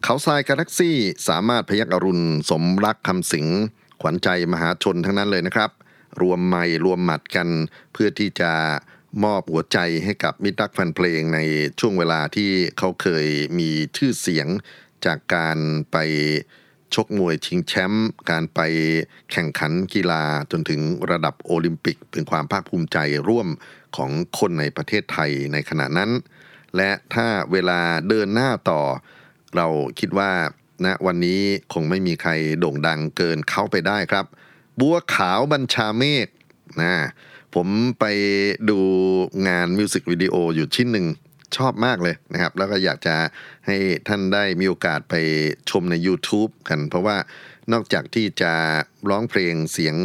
[0.05, 0.97] เขาทรายกาแล็กซี่
[1.29, 3.47] สามารถพยักอรุณ สมรักคำสิง
[4.01, 5.71] ขวัญใจมหาชนทั้งนั้นเลยนะครับ
[6.21, 7.49] รวมไม่รวมหมัดกัน
[7.93, 8.53] เพื่อที่จะ
[9.25, 11.39] มอบหัวใจให้กับมิตรรักแฟนเพลงใน
[11.81, 13.27] ช่วงเวลาที่เขาเคย
[13.59, 14.49] มีชื่อเสียง
[15.07, 15.59] จากการ
[15.93, 15.97] ไป
[16.95, 18.61] ชกมวยชิงแชมป์การไป
[19.33, 20.23] แข่งขันกีฬา
[20.53, 23.49] จนถึงระดับโอลิมปิก เป็นความภาคภูมิใจร่วม
[23.97, 26.11] ของคนในประเทศไทยในขณะนั้น
[26.77, 28.83] และถ้าเวลาเดินหน้าต่อ
[29.57, 29.67] เรา
[29.99, 30.31] คิดว่า
[30.85, 31.41] ณนะวันนี้
[31.73, 34.25] คงไม่มีใครโด่งดังเกินเข้าไปได้ครับ
[34.81, 36.27] บัวขาวบัญชาเมฆ
[36.81, 36.95] นะ
[37.55, 37.69] ผม
[38.01, 38.05] ไป
[38.71, 38.79] ดู
[39.49, 41.07] งานมิวสิกวิดีโออยู่ชิ้นหนึ่ง
[41.57, 43.17] ชอบมากเลยนะครับ แล้วก็อยากจะ
[43.67, 43.77] ให้
[44.09, 45.15] ท่านได้มีโอกาสไป
[45.71, 47.17] ชมใน YouTube กัน เพราะว่า
[47.73, 48.53] นอกจากที่จะ
[49.11, 49.97] ร้องเพลงเสียง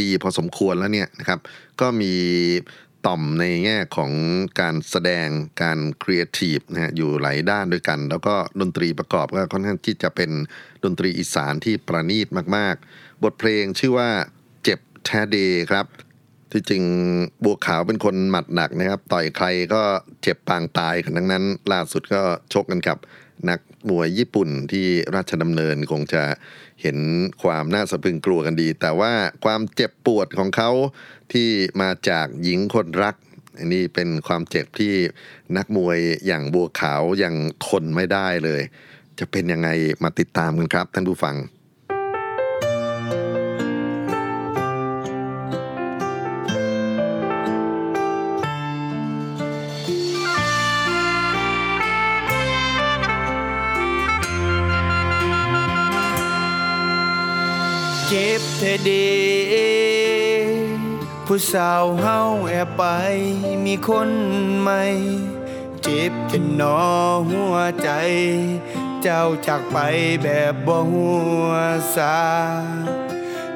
[0.00, 1.40] ดีพอสมควรแล้วเนี่ยนะครับ
[1.80, 2.14] ก็มี
[3.06, 4.12] ต่อมในแง่ของ
[4.60, 5.28] การแสดง
[5.62, 10.30] การครีเอทีฟนะฮะอยู่หลายด้านด้วยกัน แล้วก็ดนตรีประกอบก็ค่อนข้างที่จะเป็น
[10.84, 14.10] ดนตรีอีสานที่ประณีตมาก ๆ บทเพลงชื่อว่า
[14.64, 15.36] เจ็บแท้เด
[15.70, 15.86] ครับ
[16.52, 16.82] ที่จริง
[17.44, 19.82] บัวขาวเป็นคนหมัดหนักนะครับ ต่อยใครก็
[20.22, 22.98] เจ็บปางตายกันทั้งนั้น ล่าสุดก็ชกกันกับ
[23.50, 26.22] นักมวยญี่ปุ่นที่ราชดำเนินคงจะ
[26.82, 26.98] เห็น
[27.42, 29.12] ความน่าสะพึงกลัวกันดี แต่ว่า
[29.44, 30.70] ความเจ็บปวดของเขา
[31.32, 31.48] ที่
[31.80, 33.14] มาจากหญิงคนรัก
[33.58, 34.94] อันนี้เป็นความเจ็บที่
[35.56, 37.34] นักมวยอย่างบัวขาวยัง
[37.66, 38.62] ทนไม่ได้เลย
[39.18, 39.68] จะเป็นยังไง
[40.04, 41.36] มาติดตามกันครับท่านผู้ฟัง
[58.12, 59.10] เจ็บเธอดี
[61.26, 62.18] ผู้สาวเฮา
[62.48, 62.82] แอบไป
[63.64, 64.10] มีคน
[64.60, 64.82] ใหม่
[65.82, 66.80] เจ็บจนนอ
[67.28, 67.90] หัวใจ
[69.02, 69.76] เจ้าจากไป
[70.22, 71.08] แบบบ่หั
[71.46, 71.50] ว
[71.94, 72.18] สา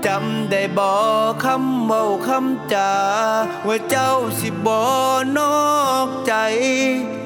[0.07, 0.91] จำได้บ่
[1.45, 2.93] คำเบาคำจา
[3.67, 4.79] ว่าเจ้าสิบ่
[5.37, 5.57] นอ
[6.07, 6.35] กใจ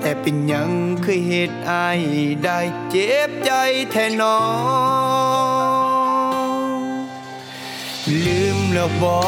[0.01, 0.71] แต่เป็นยัง
[1.03, 2.01] เคยเหตุอาย
[2.45, 2.59] ได้
[2.91, 3.53] เจ็บใจ
[3.91, 4.37] แท้นอ
[8.15, 9.19] ลืมแล้วบอ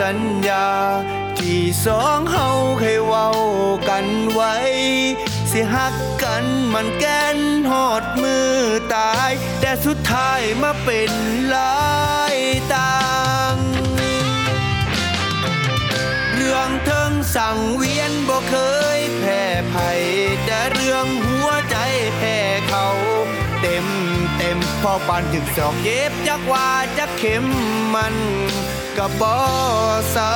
[0.00, 0.68] สัญญา
[1.38, 3.28] ที่สองเฮาเคยเว้า
[3.88, 4.54] กันไว้
[5.50, 7.38] สิหักกันมันแก้น
[7.70, 8.52] หอดมือ
[8.94, 11.12] ตาย แต่สุดท้ายมาเป็น
[11.54, 12.36] ลาย
[12.74, 13.00] ต่า
[13.52, 13.56] ง
[16.34, 18.54] เรื่องเทิงสั่งเวียนบ่เค
[18.98, 19.90] ยแพ้ไผ่
[20.44, 21.06] แต่เรื่อง
[24.82, 27.44] พอปานถึงสอกเย็บจักว่าจักเข็ม
[27.94, 28.14] มัน
[28.96, 29.34] ก็บ่
[30.10, 30.34] เศร้า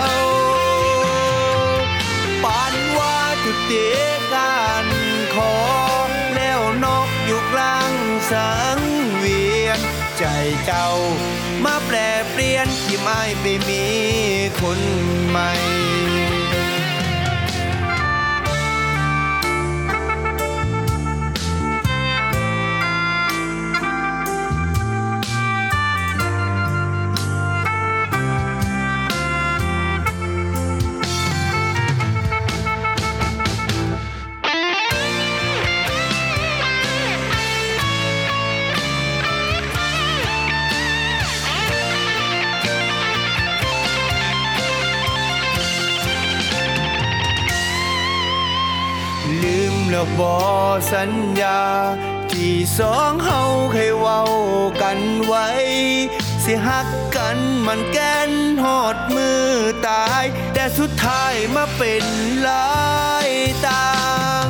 [2.45, 3.99] ปานว่าจุดเตีย
[4.35, 4.87] กัน
[5.35, 5.55] ขอ
[6.35, 7.93] แล้วนกอยู่กลาง
[8.33, 8.79] สัง
[9.17, 9.81] เวียน
[10.19, 10.25] ใจ
[10.65, 10.89] เจ้า
[11.65, 11.97] มาแปล
[12.31, 13.85] เปลี่ยนที่ไม่ไปมี
[14.61, 14.81] คน
[15.29, 15.51] ใหม่
[49.95, 50.37] แล้วบอ
[50.93, 51.61] สัญญา
[52.33, 54.23] ที่สองเฮาเคยเว้า
[54.83, 55.47] กันไว้
[56.45, 58.31] สิหักกันมันแก้น
[58.63, 59.47] หอดมือ
[59.89, 62.05] ตาย แต่สุดท้ายมาเป็น
[62.49, 62.85] ลา
[63.27, 63.29] ย
[63.67, 63.95] ต่า
[64.47, 64.49] ง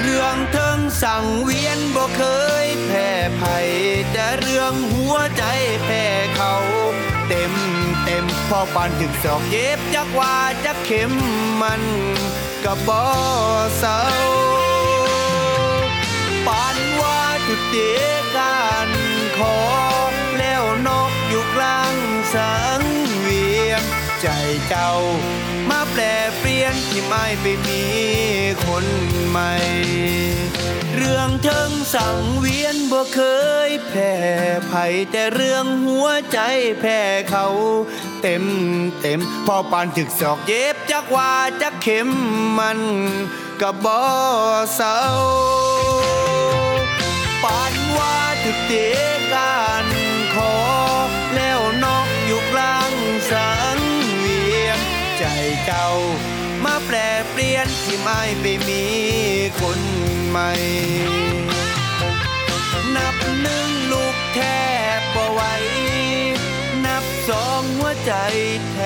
[0.00, 2.22] เรื่องเทิงสั่งเวียนบ่เค
[2.64, 3.58] ยแพ้ไผ่
[4.12, 5.44] แต่เรื่องหัวใจ
[5.84, 6.04] แพ้
[6.36, 6.54] เขา
[7.28, 7.52] เต็ม
[8.04, 11.12] เต็มพอปานถึงสอกเย็บจักว่าจักเข็ม
[11.62, 11.82] มัน
[12.64, 13.00] ก็บ่
[13.78, 14.02] เศร้า
[16.46, 18.02] ปานว่าจุดเตีย
[18.36, 18.88] กัน
[19.38, 19.56] ขอ
[20.38, 21.94] แล้วนกอยู่กลาง
[22.34, 22.82] สัง
[23.20, 23.84] เวียน
[24.20, 24.26] ใจ
[24.68, 24.92] เจ้า
[25.70, 26.02] มาแปล
[26.38, 27.82] เปลี่ยนที่ไม่ไปมี
[28.66, 28.84] คน
[29.28, 29.52] ใหม่
[31.00, 33.20] เรื่องเทิงสังเวียนบ่เค
[33.68, 34.14] ยแพ้
[34.68, 34.72] ไผ
[35.10, 36.38] แต่เรื่องหัวใจ
[36.80, 37.46] แพ้เขา
[38.22, 38.44] เต็ม
[39.00, 41.32] เต็มพอปานถึกศอกเย็บจักว่า
[41.62, 42.08] จักเข็ม
[42.58, 42.78] มัน
[43.60, 43.98] ก็บ่
[44.74, 44.98] เศร้า
[47.44, 49.00] ปานว่าจุดเตีย
[49.32, 49.86] กัน
[50.34, 50.54] ขอ
[51.34, 52.92] แล้วนอกอยู่กลาง
[53.30, 53.78] สัง
[54.18, 54.80] เวียน
[55.18, 55.24] ใจ
[55.64, 55.86] เจ้า
[56.64, 56.96] มาแปล
[57.30, 58.82] เปลี่ยนที่ไม่ไปมี
[59.60, 59.80] คน
[60.30, 60.50] ใหม่
[62.96, 64.40] นับหนึ่งลูกแท
[64.98, 65.42] บบ่ไหว
[66.86, 68.12] นับสองหัวใจ
[68.70, 68.78] แท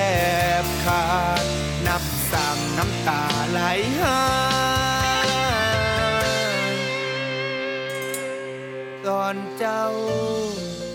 [0.63, 1.07] บขา
[1.43, 1.45] ด
[1.87, 2.03] นับ
[2.33, 3.61] สามน้ำตาไหล
[4.01, 4.19] หา
[9.07, 9.85] ก่อนเจ้า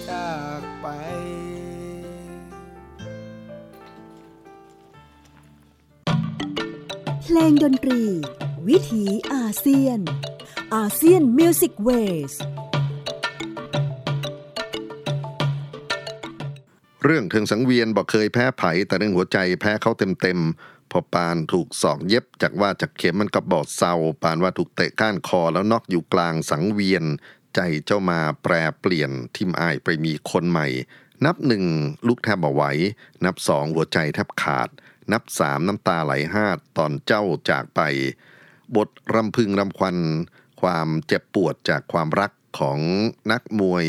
[0.10, 0.88] จากไป
[7.24, 8.02] เพลงดนตรี
[8.74, 10.00] วิถีอาเซียน
[10.76, 11.90] อาเซียนมิวสิกเว
[12.32, 12.34] ส
[17.04, 27.06] เรื่องถึงสังเวียนบอกเคยแพ้ไผ่แต่เรื่องหัวใจแพ้เขาเต็มๆพอปานถูกสอกเย็บจากว่าจากเข็มมันกับบอดเศร้าปานว่าถูกเตะก้านคอแล้วนอกอยู่กลางสังเวียน
[27.56, 30.68] ใจเจ้ามาแปรเปลี่ยนทิมอายไปมีคนใหม่
[31.26, 31.64] นับหนึ่ง
[32.08, 32.64] ลูกแทบบ่ไหว
[33.26, 34.70] นับสองหัวใจแทบขาด
[35.12, 36.46] นับสามน้ำตาไหลห้า
[36.78, 37.82] ตอนเจ้าจากไป
[38.76, 39.98] บทรำพึงรำควัน
[40.62, 42.80] ความเจ็บปวดจากความรักของ
[43.32, 43.86] นักมวย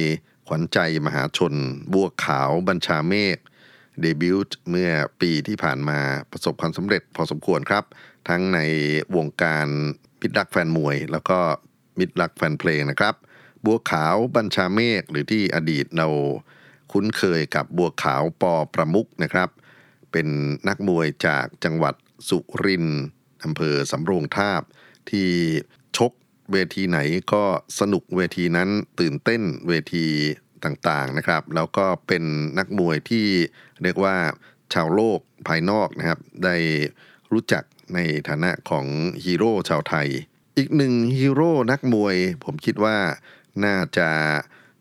[0.47, 1.55] ขวัญใจมหาชน
[1.93, 3.39] บัวขาวบัญชาเมฆ
[4.01, 7.85] เดบิวต์เมื่อปีที่ผ่านมาประสบความสำเร็จพอสมควรครับ
[8.29, 8.61] ทั้งใน
[9.17, 9.67] วงการ
[10.21, 11.39] มิตรรักแฟนมวย แล้วก็
[11.99, 13.15] มิตรรักแฟนเพลงนะครับ
[13.65, 16.09] บัวขาวบัญชาเมฆหรือที่อดีตเรา
[16.93, 19.49] คุ้นเคยกับบัวขาว ป.ประมุขนะครับ
[20.13, 20.29] เป็น
[20.69, 21.95] นักมวยจากจังหวัด
[22.29, 23.05] สุรินทร์
[23.45, 24.63] อำเภอสำโรงทาบ
[25.11, 25.29] ที่
[25.97, 26.13] ชก
[26.53, 26.99] เวทีไหน
[27.33, 27.45] ก็
[27.81, 28.69] สนุกเวทีนั้น
[29.01, 30.07] ตื่นเต้นเวที
[30.65, 32.25] ต่างๆนะครับ แล้วก็เป็น
[32.59, 33.27] นักมวยที่
[33.83, 34.17] เรียกว่า
[34.75, 36.57] ชาวโลกภายนอกนะครับ ได้
[37.33, 37.63] รู้จัก
[37.95, 37.99] ใน
[38.29, 38.87] ฐานะของ
[39.25, 40.09] ฮีโร่ชาวไทย
[40.57, 42.97] อีกหนึ่งฮีโร่นักมวยผมคิดว่า
[43.65, 44.09] น่าจะ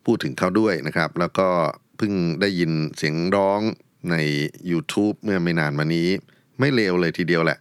[0.04, 1.48] พูดถึงเขาด้วยนะครับ แล้วก็
[1.96, 3.60] เพิ่งได้ยินเสียงร้อง
[4.10, 4.16] ใน
[4.70, 6.08] YouTube เมื่อไม่นานมานี้
[6.58, 7.58] ไม่เลวเลยทีเดียวแหละ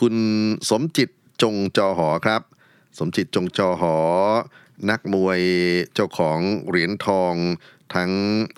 [0.00, 0.16] คุณ
[0.70, 1.10] สมจิต
[1.42, 2.42] จงจอหอครับ
[2.98, 3.96] สมจิตจงจอหอ
[4.90, 5.40] นักมวย
[5.94, 7.34] เจ้าของเหรียญทอง
[7.94, 8.10] ทั้ง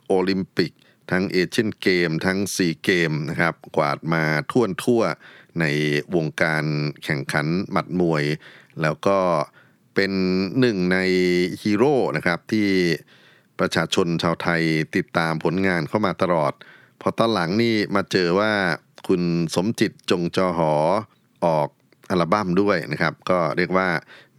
[0.06, 0.72] โอลิมปิก
[1.10, 5.02] ทั้งเอเชียนเกม ทั้งซีเกมนะครับ กวาดมาท่วนทั่ว
[5.60, 5.64] ใน
[6.14, 6.64] วงการ
[7.04, 8.24] แข่งขันหมัดมวย
[8.82, 9.18] แล้วก็
[9.94, 10.12] เป็น
[10.58, 10.98] หนึ่งใน
[11.62, 12.68] ฮีโร่นะครับที่
[13.58, 14.62] ประชาชนชาวไทย
[14.96, 16.52] ติดตามผลงานเขามาตลอด
[17.00, 18.52] พอตอนหลังนี่มาเจอว่า
[19.08, 19.22] คุณ
[19.54, 20.74] สมจิตจงจอหอ
[21.44, 21.68] ออก
[22.10, 23.88] อัลบั้มด้วยนะครับ ก็เรียกว่า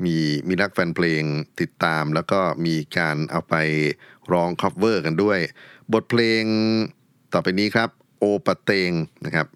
[0.05, 0.15] มี
[0.47, 1.23] มีนักแฟนเพลง
[1.61, 3.55] ติดตาม แล้วก็มีการเอาไป
[4.31, 5.39] ร้อง cover กันด้วย
[5.93, 6.43] บทเพลง
[7.33, 7.89] ต่อไปนี้ครับ
[8.19, 8.91] โอปะเตง
[9.25, 9.47] นะครับ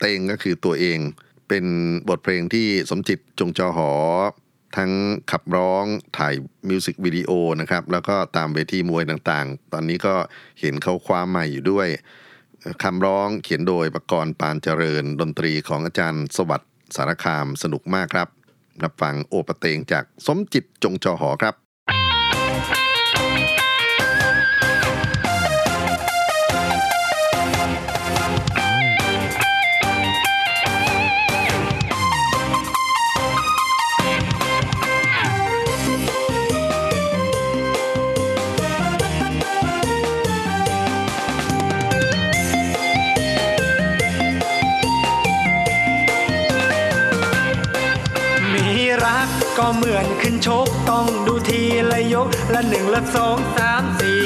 [0.00, 0.98] เตงก็คือตัวเอง
[1.48, 1.64] เป็น
[2.08, 3.92] บทเพลงที่สมจิตจงจอหอ
[4.76, 4.90] ทั้ง
[5.30, 5.84] ขับร้อง
[6.18, 6.34] ถ่าย
[6.68, 10.14] มิวสิกวิดีโอนะครับ แล้วก็ตามเวทีมวยต่างๆ ตอนนี้ก็
[10.60, 11.88] เห็นเขาคว้าใหม่อยู่ด้วย
[12.82, 18.28] คำร้องเขียนโดยประกรณ์ปานเจริญ ดนตรีของอาจารย์สวัสดิ์สารคามสนุกมากครับ
[18.82, 21.54] รับฟังโอปเตงจากสมจิตจงจอหอครับ
[49.76, 54.22] เหมือนขึ้นชกต้องดูทีละยกละหนึ่งละสองสามสี่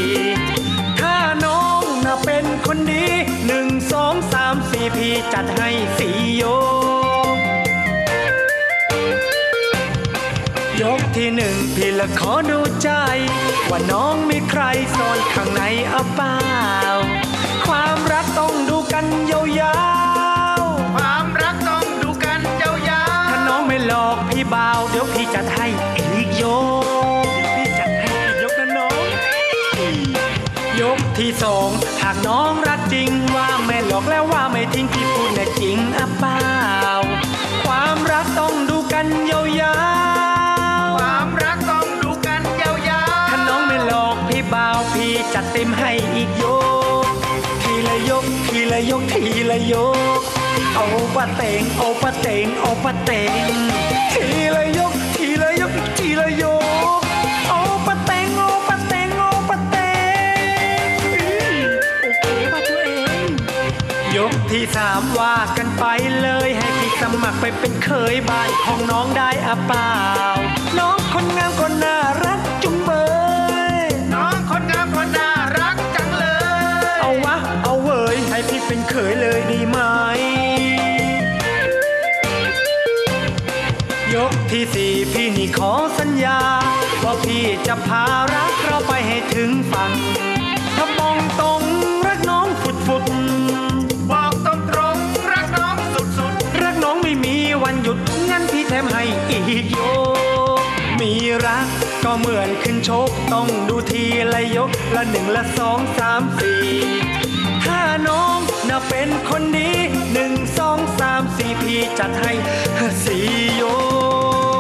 [1.01, 3.07] ถ้าน้องน่ะเป็นคนดี
[3.47, 6.45] หนึ่งสองสามสี่พี่จัดให้สี่ย
[7.35, 7.37] ก
[10.83, 12.91] ยกที่หนึ่งพี่ละขอดูใจ
[13.71, 14.63] ว่าน้องมีใคร
[14.97, 16.39] ซ่อนข้างในเอาเปล่า
[17.67, 19.92] ความรักต้องดูกันยาว
[31.23, 31.69] ที่สอง
[32.03, 36.43] หากน้องรักจริงว่าไม่หลอกแล้วว่าไม่ทิ้งพี่พูดนะจริงอะเปล่า
[37.65, 39.41] ความรักต้องดูกันยา
[40.87, 42.75] วๆความรักต้องดูกันยาว
[43.31, 46.45] ถ้าน้องไม่หลอกพี่บ่าวพี่จัดเต็มให้อีกย
[47.05, 47.07] ก
[47.63, 49.75] ทีละยก ทีละยก ทีละย
[50.19, 50.21] ก
[50.75, 53.11] เอาปะเตงเอาปะเตงเอาปะเต
[53.51, 53.53] ง
[54.13, 56.62] ทีละยก ทีละยก ทีละยก
[64.57, 65.85] ที่สามว่ากันไป
[66.23, 69.93] เลยให้พี่สมัครไปเป็นเคยบ้านของน้องได้อะเปล่า
[70.79, 72.91] น้องคนงามคนน่ารักจุงเบ
[73.87, 75.31] ยน้องคนงามก็น่า
[75.61, 76.27] รักจังเล
[76.97, 79.79] ย เอาวะ เอาเว้ยให้พี่เป็นเคยเลยดีไหม
[84.15, 86.41] ยกที่สี่พี่นี่ขอสัญญา
[87.05, 89.93] ว่าพี่จะพารักเราไปให้ถึงฝั่ง
[102.15, 106.63] ก็เหมือนขึ้นชก ต้องดูทีละยก ละหนึ่งละสองสามสี่
[107.65, 108.39] ถ้าน้อง
[108.69, 109.71] น่าเป็นคนดี
[110.13, 112.33] หนึ่งสองสามสี่พี่จัดให้
[113.05, 113.27] สี่
[113.61, 113.63] ย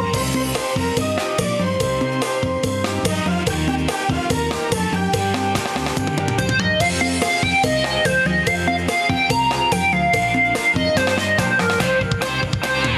[0.01, 0.03] ก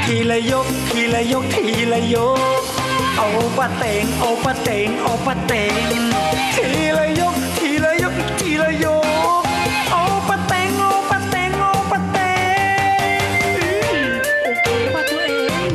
[0.04, 2.16] ทีละยก ทีละยก ทีละย
[2.52, 2.53] ก
[3.24, 5.98] เอาปะเตงเอาปะเตงเอาปะเตง
[6.56, 6.68] ที
[6.98, 8.86] ละยกทีละยกทีละย
[9.42, 9.44] ก
[9.92, 14.06] เอาปะเตงเอาปะเตงเอาปะเตง
[14.42, 15.32] โอเคป่ะตัวเอ
[15.68, 15.70] ง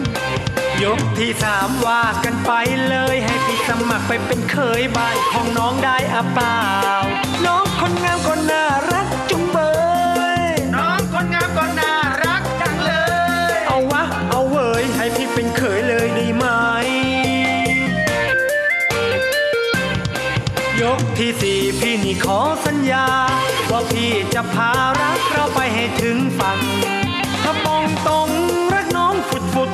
[0.83, 2.51] ยกที่สามว่ากันไป
[2.89, 6.59] เลยให้พี่สมัครไปเป็นเคยบ้านของน้องได้อะเปล่า
[7.45, 8.68] น้องคนงามคนน่า
[21.23, 23.05] ที่สี่พี่นี่ขอสัญญา
[23.71, 26.59] ว่าพี่จะพารักเราไปให้ถึงฝั่ง
[27.43, 28.29] ถ้าปองตรง
[28.73, 29.71] รักน้องฝุดฝุด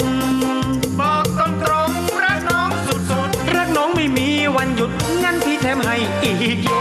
[0.99, 1.91] บอกตรงตรง
[2.23, 4.91] รักน้องสุดสุดรักน้องไม่มีวันหยุด
[5.23, 6.71] งั้นพี่แถมให้อีกโย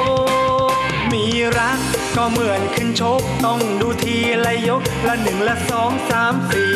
[1.13, 1.25] มี
[1.59, 1.79] รัก
[2.17, 6.75] ก็เหมือนขึ้นชกต้องดูทีละยกละหนึ่งละสองสามสี่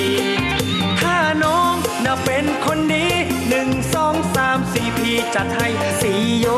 [1.00, 1.74] ถ้าน้อง
[2.04, 3.06] น่าเป็นคนดี
[3.48, 5.68] หนึ่งสองสามสี่พี่จัดให้
[6.00, 6.48] สี่โย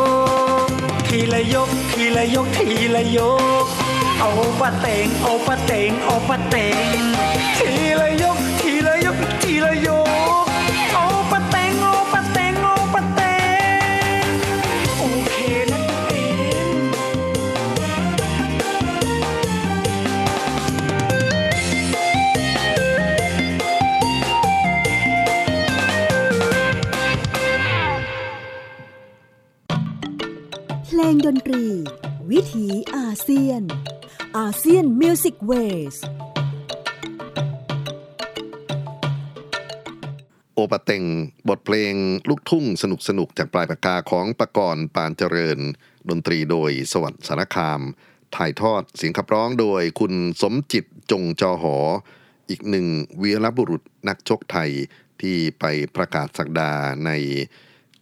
[1.11, 3.19] ทีละยก ทีละยก ทีละย
[3.65, 3.67] ก
[4.19, 4.31] เอา
[4.61, 6.57] ปะเตงเอาปะเตงเอาปะเต
[6.97, 6.99] ง
[7.59, 8.30] ทีละยก
[35.23, 35.97] ซียน Music Waves
[40.55, 41.05] โอปะเต็ง
[41.49, 41.95] บทเพลง
[42.29, 45.59] ลูกทุ่งสนุกสนุกๆจากปลายปากกาของประกรณ์ปานเจริญ
[46.09, 47.81] ดนตรีโดยสวัสดิ์สารคาม
[48.37, 50.13] ถ่ายทอดเสียงขับร้องโดยคุณ
[50.43, 51.77] สมจิตจงจอหอ
[52.51, 52.87] อีกหนึ่ง
[53.23, 54.71] วีรบุรุษนักชกไทย
[55.21, 55.65] ที่ไป
[55.97, 56.73] ประกาศศักดา
[57.07, 57.11] ใน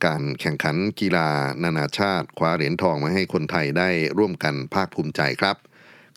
[0.04, 1.28] การแข่งขันกีฬา
[1.62, 5.56] นานาชาติคว้าเหรียญทองมาให้คนไทยได้ร่วมกันภาคภูมิใจครับ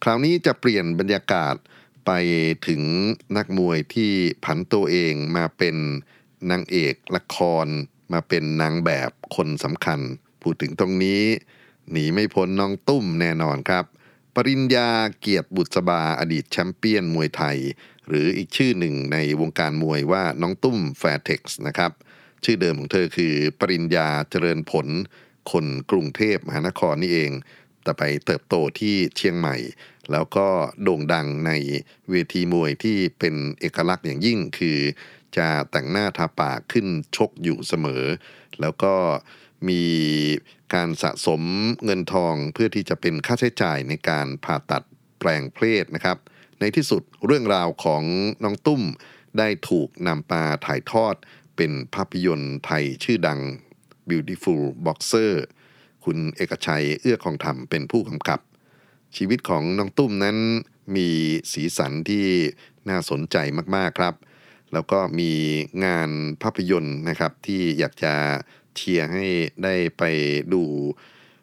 [0.03, 1.55] คราวนี้จะเปลี่ยนบรรยากาศ
[2.05, 2.11] ไป
[2.67, 2.81] ถึง
[3.37, 4.11] นักมวยที่
[4.45, 5.75] ผันตัวเองมาเป็น
[6.51, 7.67] นางเอกละคร
[8.13, 9.99] มาเป็นนางแบบคนสำคัญ
[10.41, 11.23] พูดถึงตรงนี้
[11.91, 13.85] หนีไม่พ้นน้องตุ้มแน่นอนครับ
[14.35, 14.89] ปริญญา
[15.19, 17.57] เกียรติบุษบาอดีตแชมป์เปี้ยนมวยไทย
[18.07, 21.91] หรืออีกชื่อหนึ่งในวงการมวยว่าน้องตุ้มแฟร์เท็กซ์นะครับ
[22.43, 24.87] ชื่อเดิมของเธอคือ ปริญญาเจริญผล
[25.51, 27.31] คนกรุงเทพมหานครนี่เอง
[27.83, 29.55] แต่ไปเติบโตที่เชียงใหม่
[30.11, 30.47] แล้วก็
[30.83, 31.51] โด่งดังใน
[32.09, 34.79] เวทีมวยที่เป็นเอกลักษณ์อย่างยิ่งคือ
[35.37, 38.03] จะแต่งหน้าทาปากขึ้นชกอยู่เสมอ
[38.61, 38.93] แล้วก็
[39.69, 39.83] มี
[40.73, 41.41] การสะสม
[41.85, 44.83] เงินทองเพื่อที่จะเป็นค่าใช้จ่ายในการผ่าตัด
[45.19, 46.17] แปลงเพศนะครับ
[46.59, 48.03] ในที่สุดเรื่องราวของ
[48.43, 48.81] น้องตุ้ม
[49.37, 51.15] ได้ถูกนำมาถ่ายทอด
[51.55, 53.39] เป็นภาพยนตร์ไทยชื่อดัง
[54.09, 55.33] Beautiful Boxer
[56.05, 58.39] คุณเอกชัยเอื้อคองธรรมเป็นผู้กำกับ
[59.15, 60.37] ชีวิตของน้องตุ้มนั้น
[60.95, 61.09] มี
[61.51, 62.25] สีสันที่
[62.89, 63.37] น่าสนใจ
[63.75, 64.15] มากๆครับ
[64.73, 65.31] แล้วก็มี
[65.85, 66.09] งาน
[66.41, 68.13] ภาพยนตร์นะครับที่อยากจะ
[68.75, 69.25] เชียร์ให้
[69.63, 70.03] ได้ไป
[70.53, 70.63] ดู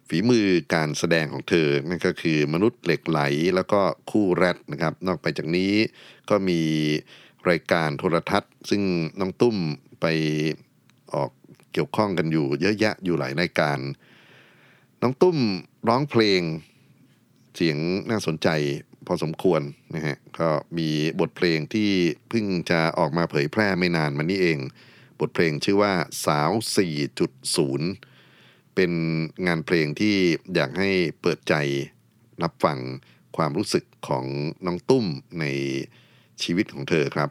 [0.09, 3.21] ฝีมือการแสดงของเธอ นั่นก็คือมนุษย์เหล็กไหล
[3.55, 3.81] แล้วก็
[4.11, 5.73] คู่แรดนะครับ นอกไปจากนี้
[6.31, 6.61] ก็มี
[7.51, 8.83] รายการโทรทัศน์ ซึ่ง
[9.21, 9.57] น้องตุ้ม
[10.01, 10.07] ไป
[11.15, 11.31] ออก
[11.73, 13.79] เกี่ยวข้องกันอยู่เยอะแยะอยู่หลายรายการ
[15.03, 15.39] น้องตุ้ม
[15.89, 16.43] ร้องเพลง
[17.55, 17.79] เสียง
[18.11, 18.49] น่าสนใจ
[19.07, 19.61] พอสมควร
[19.95, 20.89] นะฮะก็มี
[21.21, 21.91] บทเพลงที่
[22.29, 24.59] เพิ่งจะออกมาเผยแพร่ไม่นานมานี้เอง
[25.21, 25.93] บทเพลงชื่อว่า
[26.27, 26.51] สาว
[27.59, 28.93] 4.0 เป็น
[29.47, 30.17] งานเพลงที่
[30.55, 30.91] อยากให้
[31.21, 31.55] เปิดใจ
[32.43, 32.79] รับฟัง
[33.37, 34.25] ความรู้สึกของ
[34.67, 35.07] น้องตุ้ม
[35.41, 35.45] ใน
[36.43, 37.31] ชีวิตของเธอครับ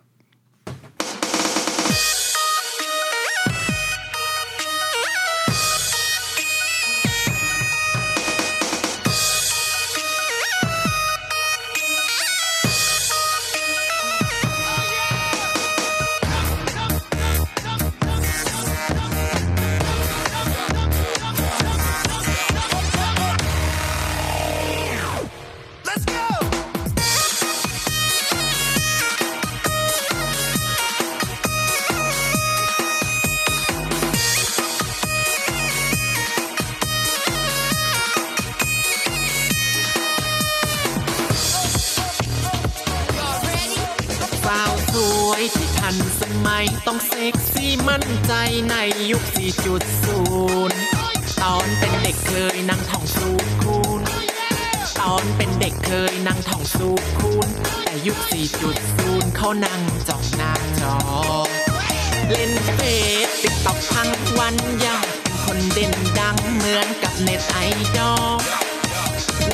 [62.31, 62.79] เล่นเฟ
[63.27, 64.09] ซ TikTok ทั้ง
[64.39, 64.55] วัน
[64.85, 67.57] ยากเป็นคนเด่นดังเหมือนกับเน็ตไอ
[67.97, 68.35] ดอล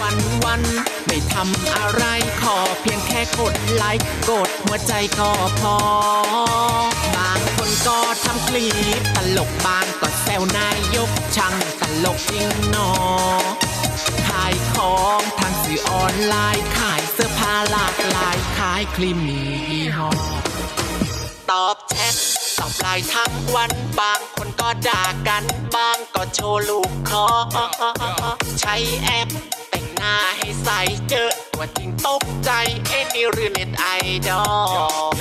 [0.01, 0.61] วันวัน
[1.05, 2.03] ไม่ทำอะไร
[2.41, 5.78] ขอเพียงแค่กดไลค์กดหัวใจก็พอ
[7.15, 8.67] บางคนก็ทำคลิ
[8.99, 12.91] ปตลกบางก็แซวนายกช่างตลกจริงหนอ
[14.28, 20.09] ขายของทางสื่อออนไลน์ขายเสื้อผ้าหลากหลายขายครีมมียี่ห้อ
[22.94, 25.44] ตอบไลน์ทั้งวันบางคนก็ด่ากัน
[25.76, 27.28] บางก็โชว์ลูกคอ
[28.60, 29.28] ใช้แอป
[29.70, 30.70] แต่งหน้าให้ใส
[31.10, 32.52] เจอตัวจริงตกใจ
[32.88, 33.86] เอ็นี่หรือเน็ตไอ
[34.28, 34.44] ดอ
[35.08, 35.14] ล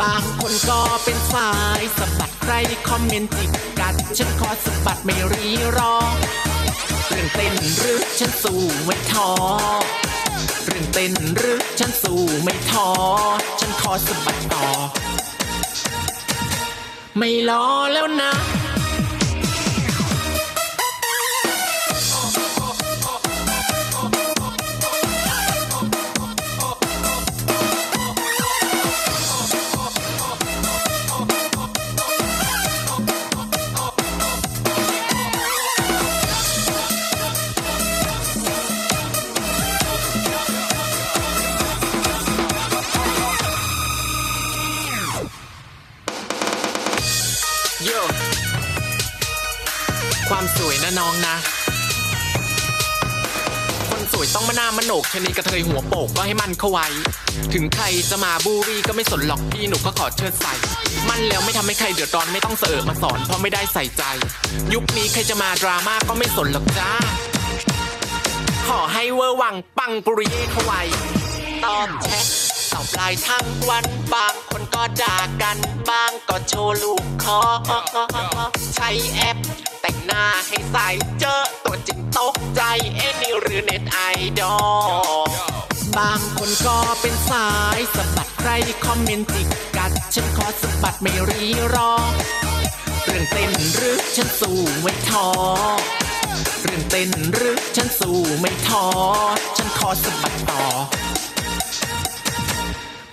[0.00, 1.50] บางคนก็เป็นสา
[1.80, 2.52] ยสะบัดใคร
[2.88, 3.50] คอมเมนต์จิก
[3.80, 5.46] กัดฉันขอสะบัดไม่รี
[5.76, 5.94] รอ
[7.08, 9.30] เรื่องเต้นหรือฉันสู้ไม่ท้อ
[10.66, 12.88] เรื่องเต้นหรือฉันสู้ไม่ท้อ
[13.60, 14.66] ฉันขอสะบัดต่อ
[17.18, 18.30] ไม่รอแล้วนะ
[50.30, 51.36] ความสวยนะน้องนะ
[53.88, 56.86] คนสวยต้องมาหน้ามาโหนกชนีกระเทยหัวโปกก็ให้มันเข้าไว้
[57.54, 60.54] ถึงใครจะมาบูรีก็ไม่สนหรอกพี่หนูก็ขอเชิดใส่
[61.08, 64.02] มันแล้วไม่ทำให้ใครเดือดร้อนไม่ต้องเสอะมาสอนเพราะไม่ได้ใส่ใจ
[64.74, 66.90] ยุคนี้ใครจะมาดราม่าก็ไม่สนหรอกจ้า
[68.68, 70.80] ขอให้เวอร์วังปังปุริเย่เข้าไว้
[71.64, 72.26] ตอบแชท
[72.72, 75.56] ตอบไลน์ทั้งวันบางคนก็ด่ากัน
[75.88, 77.40] บางก็โชว์ลูกคอ
[78.74, 79.36] ใช้แอป
[79.80, 80.76] แต่งหน้าให้ใส
[81.20, 82.62] เจอตัวจริงตกใจ
[82.96, 83.98] เอ็นี่หรือเน็ตไอ
[84.40, 84.56] ดอ
[85.26, 85.30] ล
[85.98, 88.50] บางคนก็เป็นสายสะบัดใคร
[88.84, 91.44] คอมเมนต์จิกกัด ฉันขอสะบัดไม่รี
[91.74, 91.92] รอ
[93.04, 95.26] เรื่องเต้นหรือฉันสู้ไม่ท้อ
[96.62, 98.84] เรื่องเต้นหรือฉันสู้ไม่ท้อ
[99.56, 100.64] ฉันขอสะบัดต่อ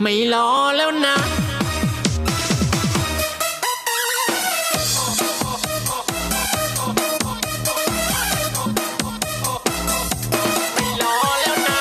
[0.01, 1.15] ไม่รอแล้วนะ
[10.73, 11.79] ไม่รอแล้วนะ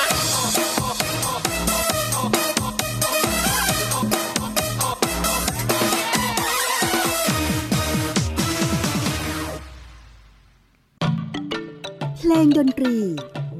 [12.17, 12.97] เพลงดนตรี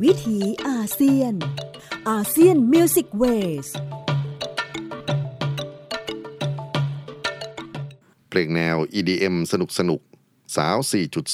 [0.01, 1.33] วิถีอาเซียน
[2.09, 3.67] ASEAN Music Waves
[8.37, 10.01] ลงแนว EDM สนุกสนุก
[10.55, 10.77] สาว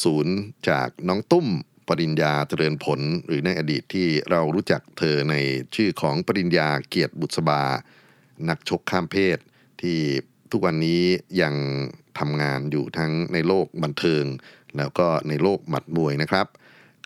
[0.05, 1.47] 4.0 จากน้องตุ้ม
[1.87, 5.35] ปริญญาเจริญผล หรือในอดีตที่เรารู้จักเธอใน
[5.75, 7.63] ชื่อของปริญญาเกียรติบุษบา
[8.49, 9.37] นักชกข้ามเพศ
[9.81, 9.99] ที่
[10.51, 11.03] ทุกวันนี้
[11.41, 11.55] ยัง
[12.19, 14.23] ทำงานอยู่ทั้งในโลกบันเทิง
[14.77, 16.47] แล้วก็ในโลกหมัดมวยนะครับ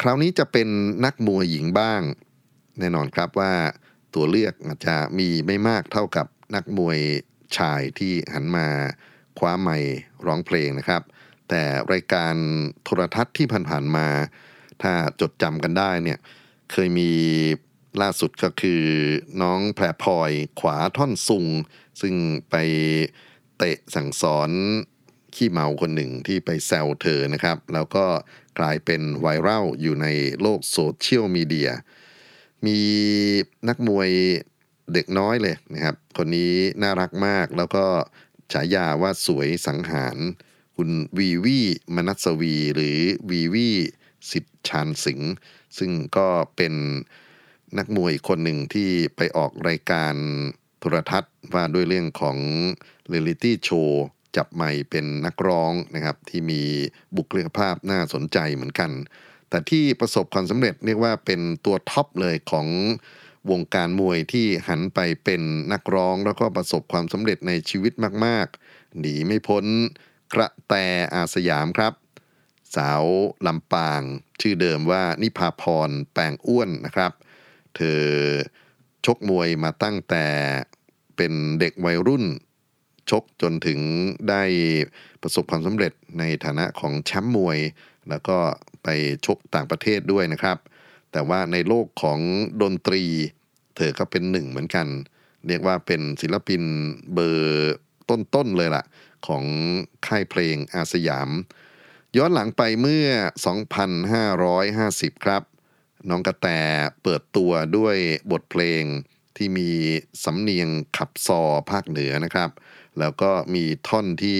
[0.01, 0.67] คราวนี้จะเป็น
[1.05, 2.01] นักมวยหญิงบ้าง
[2.79, 3.53] แน่นอนครับว่า
[4.15, 6.99] ตัวเลือกอาจจะมีไม่มากเท่ากับนักมวย
[7.57, 8.67] ชายที่หันมา
[9.37, 11.01] คว้าไมค์ร้องเพลงนะครับ
[11.49, 12.35] แต่รายการ
[12.83, 14.07] โทรทัศน์ที่ผ่านๆมา
[14.81, 16.19] ถ้าจดจำกันได้เนี่ย
[16.71, 17.11] เคยมี
[18.01, 18.83] ล่าสุดก็คือ
[19.41, 21.45] น้องแพรพลอยขวาท่อนซุง
[22.01, 22.13] ซึ่ง
[22.49, 22.55] ไป
[23.57, 24.49] เตะสั่งสอน
[25.35, 28.05] ขี้เมาคนหนึ่งที่ไปแซวเธอนะครับ แล้วก็
[28.59, 30.07] กลายเป็นไวรัลอยู่ใน
[30.41, 31.69] โลกโซเชียลมีเดีย
[32.65, 32.79] มี
[33.67, 34.09] นักมวย
[34.93, 37.85] เด็กน้อยเลยนะครับ คนนี้น่ารักมากแล้วก็
[38.51, 40.17] ฉายาว่าสวยสังหาร
[40.75, 41.59] คุณวีวี
[41.95, 43.69] มนัสวี หรือวีวี
[44.31, 45.33] สิทธิ์ชานสิงห์
[45.77, 46.73] ซึ่งก็เป็น
[47.77, 50.13] นักมวยอีกคนหนึ่งที่ไปออกรายการ
[50.79, 52.37] โทรทัศน์ว่าด้วยเรื่องของ
[53.07, 56.61] reality show จับไมค์เป็นนักร้องนะครับ ที่มี
[57.15, 58.91] บุคลิกภาพน่าสนใจเหมือนกัน
[59.49, 62.67] แต่ที่ประสบความสำเร็จเรียกว่าเป็นตัว top เลยของ
[63.51, 65.41] วงการมวยที่หันไปเป็น
[65.71, 67.93] นักร้องแล้วก็ประสบความสำเร็จในชีวิต
[68.25, 69.65] มากๆ หนีไม่พ้น
[70.33, 70.73] กระแต
[71.13, 71.93] อาร์สยามครับ
[72.75, 73.03] สาว
[73.47, 74.01] ลำปาง
[74.41, 77.11] ชื่อเดิมว่านิพาพรแปงอ้วนนะครับ
[77.75, 78.01] เธอ
[79.05, 80.25] ชกมวยมาตั้งแต่
[81.17, 82.25] เป็นเด็กวัยรุ่น
[83.09, 83.79] ชกจนถึง
[84.29, 84.43] ได้
[85.21, 87.59] ประสบความสำเร็จในฐานะของแชมป์มวย
[88.09, 88.37] แล้วก็
[88.83, 88.87] ไป
[89.25, 90.57] ชกต่างประเทศด้วยนะครับ
[91.11, 92.19] แต่ว่าในโลกของ
[92.61, 93.03] ดนตรี
[93.75, 94.87] เธอก็เป็นหนึ่งเหมือนกัน
[95.47, 96.63] เรียกว่าเป็นศิลปิน
[97.13, 97.73] เบอร์
[98.09, 98.83] ต้นๆเลยล่ะ
[99.27, 99.43] ของ
[100.07, 101.29] ค่ายเพลงอาสยาม
[102.17, 103.07] ย้อนหลังไปเมื่อ
[104.17, 105.43] 2,550 ครับ
[106.09, 106.47] น้องกระแต
[107.03, 107.97] เปิดตัวด้วย
[108.31, 108.83] บทเพลง
[109.37, 109.69] ที่มี
[110.23, 111.41] สำเนียงขับซอ
[111.71, 112.49] ภาคเหนือนะครับ
[112.99, 114.39] แล้วก็มีท่อนที่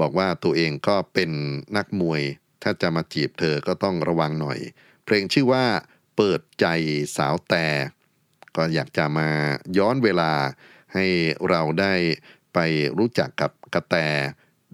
[0.00, 1.30] บอกว่าตัวเองก็เป็น
[1.76, 2.22] นักมวย
[2.62, 4.58] ถ้าจะมาจีบเธอก็ต้องระวังหน่อย
[5.04, 5.64] เพลงชื่อว่า
[6.16, 6.66] เปิดใจ
[7.16, 7.66] สาวแต่
[8.56, 9.28] ก็อยากจะมา
[9.78, 10.32] ย้อนเวลา
[10.94, 11.06] ให้
[11.48, 11.94] เราได้
[12.54, 12.58] ไป
[12.98, 13.96] รู้จักกับกระแต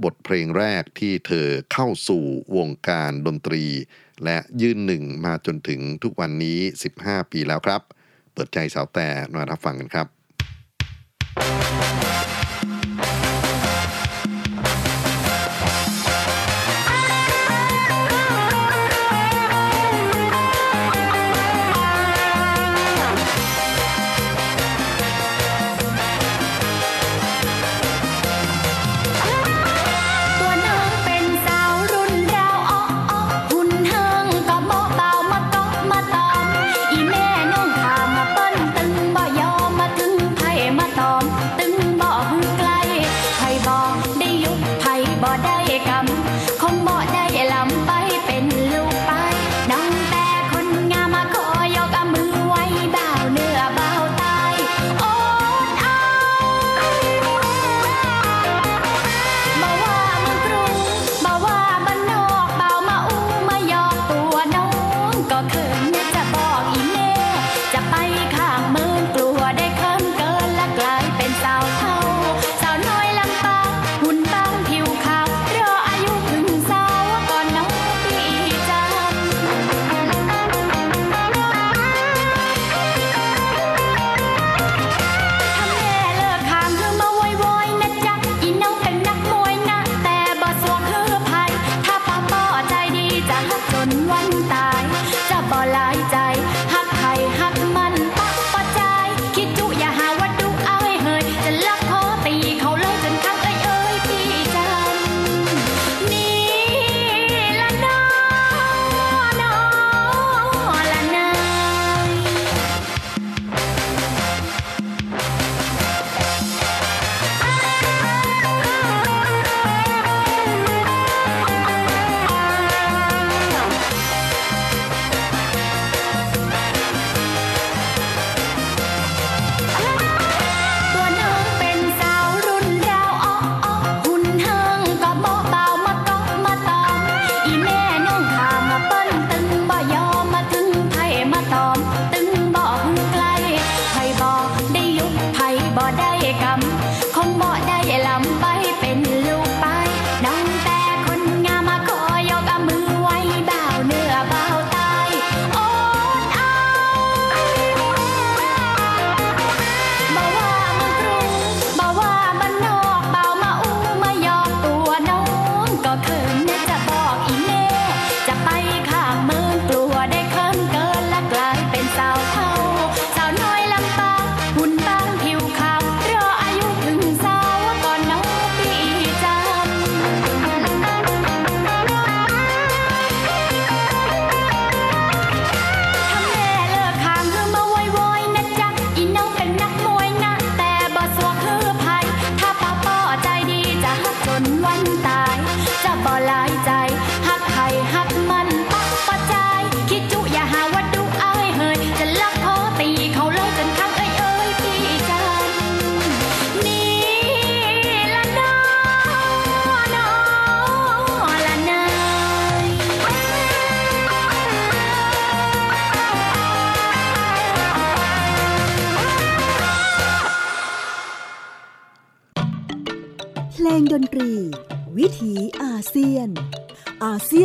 [0.05, 2.25] บทเพลงแรกที่เธอเข้าสู่
[2.57, 3.65] วงการดนตรี
[4.25, 6.59] และยืนหนึ่งมาจนถึงทุกวันนี้
[6.97, 7.83] 15 ปีแล้วครับ
[8.33, 10.07] เปิดใจสาวแต่มารับฟังกันครับ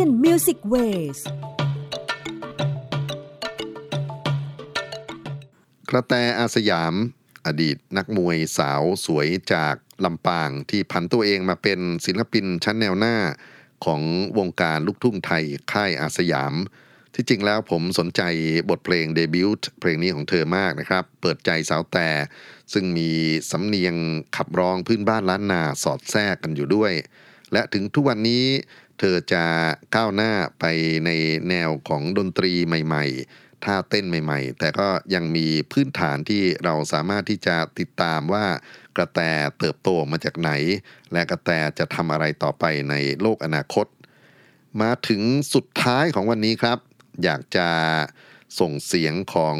[0.06, 1.18] น Music Waves
[5.90, 6.94] กระแตอาร์สยาม
[7.46, 9.74] อดีตนักมวยสาวสวยจาก
[10.04, 13.16] ลำปางที่ผันตัวเองมาเป็นศิลปินชั้นแนวหน้า
[13.84, 14.02] ของ
[14.38, 16.54] วงการลูกทุ่งไทยค่ายอาร์สยาม
[17.14, 18.22] ที่จริงแล้วผมสนใจ
[18.70, 22.08] บทเพลงเดบิวต์เพลงนี้ของเธอมากนะครับ เปิดใจสาวแต
[22.72, 23.10] ซึ่งมี
[23.50, 23.94] สำเนียง
[24.36, 26.92] ขับร้องพื้นบ้านล้านนาสอดแทรกกันอยู่ด้วย
[27.52, 28.44] และถึงทุกวันนี้
[28.98, 29.44] เธอจะ
[29.94, 30.64] ก้าวหน้าไป
[31.06, 31.10] ใน
[31.48, 38.46] แนวของดนตรีใหม่ ๆ ท่าเต้นใหม่ ๆ แต่ก็ยังมีพื้นฐานที่เราสามารถที่จะติดตามว่า
[38.96, 39.20] กระแต
[39.58, 40.50] เติบโตมาจากไหน
[41.12, 43.86] และกระแตจะทำอะไรต่อไปในโลกอนาคต
[44.82, 45.22] มาถึง
[45.54, 46.78] สุดท้ายของวันนี้ครับ
[47.24, 47.68] อยากจะ
[48.60, 49.56] ส่งเสียงของ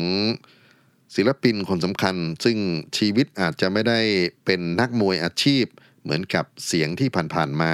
[1.14, 2.58] ศิลปินคนสำคัญ ซึ่ง
[2.98, 4.00] ชีวิตอาจจะไม่ได้
[4.44, 5.64] เป็นนักมวยอาชีพ
[6.02, 7.72] เหมือนกับเสียงที่ผ่านๆมา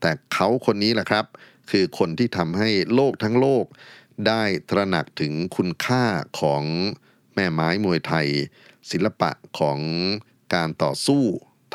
[0.00, 1.24] แต่เขาคนนี้แหละครับ
[1.70, 3.66] คือคนที่ทำให้โลกทั้งโลก
[4.28, 6.04] ได้ตระหนักถึงคุณค่า
[6.40, 6.64] ของ
[7.34, 8.28] แม่ไม้มวยไทย
[8.90, 9.78] ศิลปะของ
[10.54, 11.22] การต่อสู้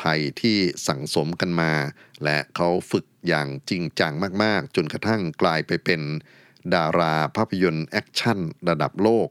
[0.00, 1.72] ไทยที่สั่งสมกันมา
[2.24, 4.12] และเขาฝึกอย่างจริงจัง
[4.42, 6.00] มากๆ จนกระทั่งกลายไปเป็น
[6.74, 9.28] ดาราภาพยนตร์แอคชั่นระดับโลก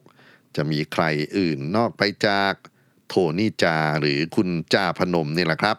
[0.55, 1.03] จะมีใคร
[1.37, 2.53] อื่นนอกไปจาก
[3.07, 5.77] โทนี่จาหรือคุณจาพนมนี่แหละครับ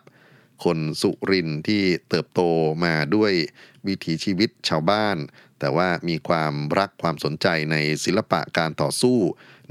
[0.64, 2.40] คนสุรินที่เติบโต
[2.84, 3.32] มาด้วย
[3.86, 5.16] วิถีชีวิตชาวบ้าน
[5.58, 9.18] แต่ว่ามีความรักความสนใจในศิลปะการต่อสู้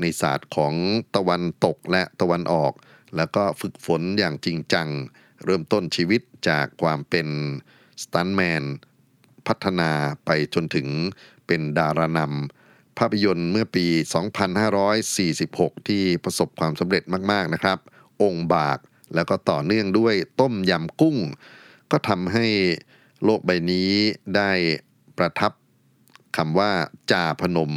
[0.01, 0.73] ในศาสตร์ของ
[1.15, 2.73] ตะวันตกและตะวันออก
[3.15, 4.87] แล้วก็ฝึกฝนอย่างจริงจัง
[5.45, 7.27] เริ่มต้นชีวิตจากความเป็น
[8.03, 8.63] สตันแมน
[9.47, 9.91] พัฒนา
[10.25, 10.87] ไปจนถึง
[11.47, 13.85] เป็นดารานำภาพยนตร์เมื่อปี
[15.07, 17.77] 2546 ที่ประสบความสำเร็จมาก ๆ นะครับ
[18.21, 18.79] องค์บาก
[19.15, 21.17] แล้วก็ต่อเนื่องด้วยต้มยำกุ้ง
[21.91, 22.47] ก็ทำให้
[23.23, 23.91] โลกใบนี้
[24.35, 24.51] ได้
[25.17, 25.51] ประทับ
[26.37, 26.71] คำว่า
[27.11, 27.71] จาพนม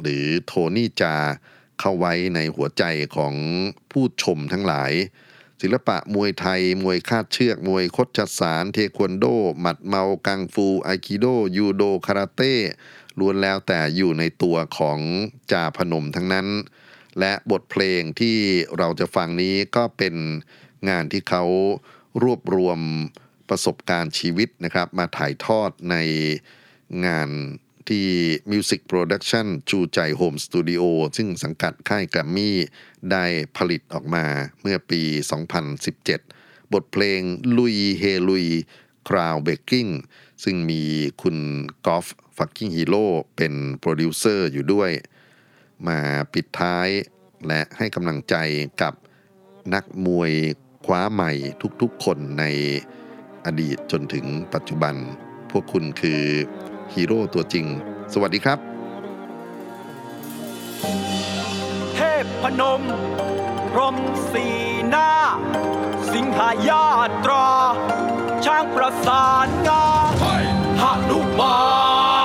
[0.00, 1.16] หรือโทนี่จา
[1.80, 2.84] เข้าไว้ในหัวใจ
[3.16, 3.34] ของ
[3.90, 4.92] ผู้ชมทั้งหลาย
[5.62, 9.24] ศิลปะมวยไทย มวยคาดเชือก มวยคดจัดสาร เทควันโด
[9.60, 12.54] หมัดเมา กังฟู ไอคิโด ยูโด คาราเต้
[13.18, 14.98] ล้วนแล้วแต่อยู่ในตัวของ
[15.52, 16.46] จาพนมทั้งนั้น
[17.20, 18.36] และบทเพลงที่
[18.78, 20.14] เราจะฟังนี้ก็เป็น
[20.88, 21.44] งานที่เขา
[22.22, 22.78] รวบรวม
[23.48, 25.96] ประสบการณ์ชีวิตนะครับ มาถ่ายทอดใน
[27.06, 27.30] งาน
[27.88, 28.06] ที่
[28.50, 30.82] Music Production จูใจ Home Studio
[31.16, 32.56] ซึ่งสังกัดค่ายแกรมมี่
[33.10, 33.24] ได้
[33.56, 34.26] ผลิตออกมา
[34.60, 35.02] เมื่อปี
[35.88, 37.20] 2017 บทเพลง
[37.56, 38.46] ลุยเฮลุย
[39.08, 39.86] Groundbreaking
[40.44, 40.82] ซึ่งมี
[41.22, 41.36] คุณ
[41.86, 42.06] กอล์ฟ
[42.36, 43.06] Fucking Hero
[43.36, 44.90] เป็นโปรดิวเซอร์อยู่ด้วย
[45.86, 45.98] มา
[46.32, 46.88] ปิดท้าย
[47.46, 48.34] และให้กำลังใจ
[48.82, 48.94] กับ
[49.74, 50.32] นักมวย
[50.86, 51.32] หน้าใหม่
[51.82, 52.44] ทุกๆคนใน
[53.46, 54.94] อดีตจนถึงปัจจุบัน
[55.50, 56.22] พวกคุณคือ
[56.94, 57.66] ฮีโร่ตัวจริง
[58.12, 58.58] สวัสดีครับ
[61.94, 62.82] เทพพนม
[63.70, 63.96] พรหม
[64.30, 64.46] สี
[64.88, 65.10] หน้า
[66.12, 66.84] สิงหายา
[67.24, 67.46] ตรา
[68.44, 69.84] ช้างประสานงา
[71.06, 71.56] หนุมา
[72.16, 72.17] น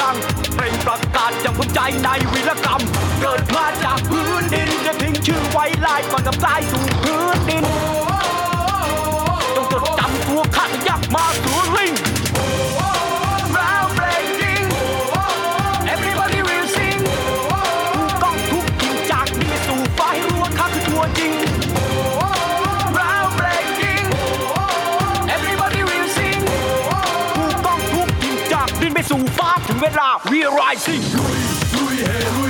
[0.00, 0.16] ดัง
[0.54, 2.82] เปล่งประกาศอย่างภูมิใจในวีรกรรม
[3.20, 7.64] เกิดมาจากพื้นดินจะทิ้งชื่อไว้ลายก่อนกับตายสู่พื้นดิน
[9.54, 11.89] ต้องจดจำตัวข้ายักมาสุรี
[30.58, 30.70] ลา
[31.82, 32.40] We are rising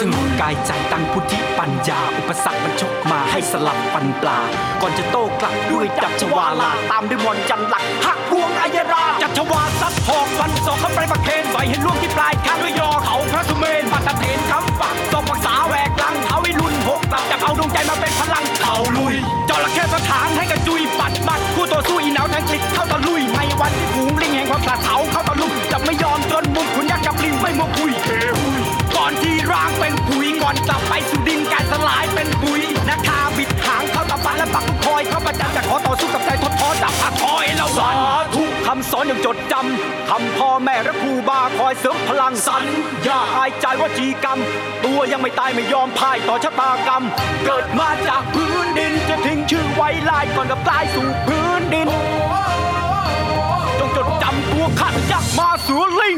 [0.00, 4.38] สงบกายใจตั้งพุทธิปัญญา อุปสรรคมันชกมาให้สลับฟันปลา
[4.80, 8.32] ก่อนจะโต้กลับด้วยดับชวาลาตามด้วยมนจันหลักหักพ
[9.52, 19.14] วาซัดหอกฟันศอกเข้าไปประเคนไฟเห็นล่วงที่ปลายคางด้วยยอเขาพระสุเมนปัตตะเถนคำฝักศอกปักษาแหวกลังเท้าวิรุณหกกลับจากเอาดวงใจมาเป็นพลังเข่าลุย
[19.48, 28.60] จระเข้สถานให้กระจุยปัดบัดคู่ต่อสู้อีหนาวทั้งจิตเข้าตะลุยไม่วันที่ฝูงลิงแห่งความผลัดเผาเข้าตะลุมจะไม่ยอมจนมุมคุณยักษ์กับลิงไม่มัวคุยเฮหุย
[28.96, 38.21] ก่อนที่ร่างเป็นปุ๋ยก่อนกลับไปสู่ดินการสลายเป็นปุ๋ยนาคาบิดหางเข้าตะปันและปักทุกคอยเข้าประจันจะขอต่อสู้กับใจทดท้อดับหักคอยแล้วสาธุคำ
[38.92, 42.62] สอนอย่างจดจำทำพ่อแม่และครูบาคอยเสริมพลังสัญ
[43.06, 44.38] ญาอายใจว่าจีกรรม
[44.84, 47.02] ตัวยังไม่ตายไม่ยอมพ่ายต่อชะตากรรม
[47.44, 51.88] เกิดมาจากพื้นดินจะทิ้งชื่อไว้ลายก่อนกับกลายสู่พื้นดิน
[53.78, 56.16] จงจดจำตัวขันยักษ์มาสือลิง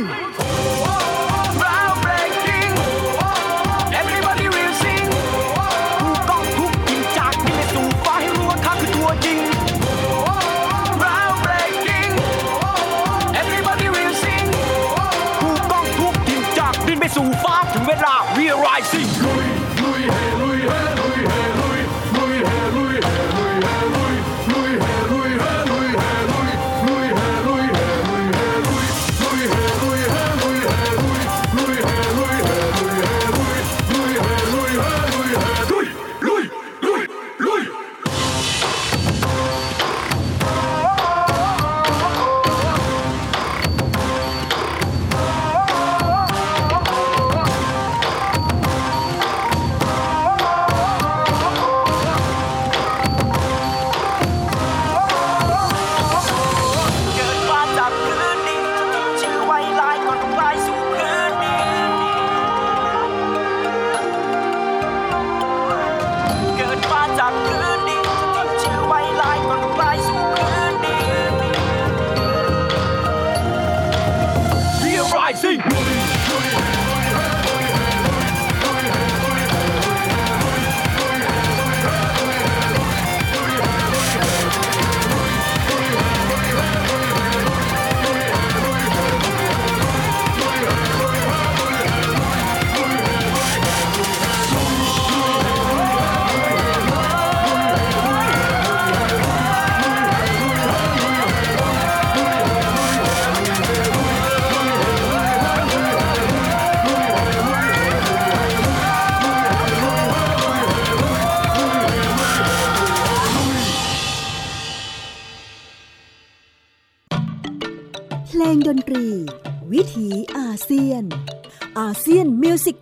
[18.36, 19.06] We're rising.
[19.22, 20.83] Louis, hey, Louis, hey.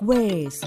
[0.03, 0.64] ways.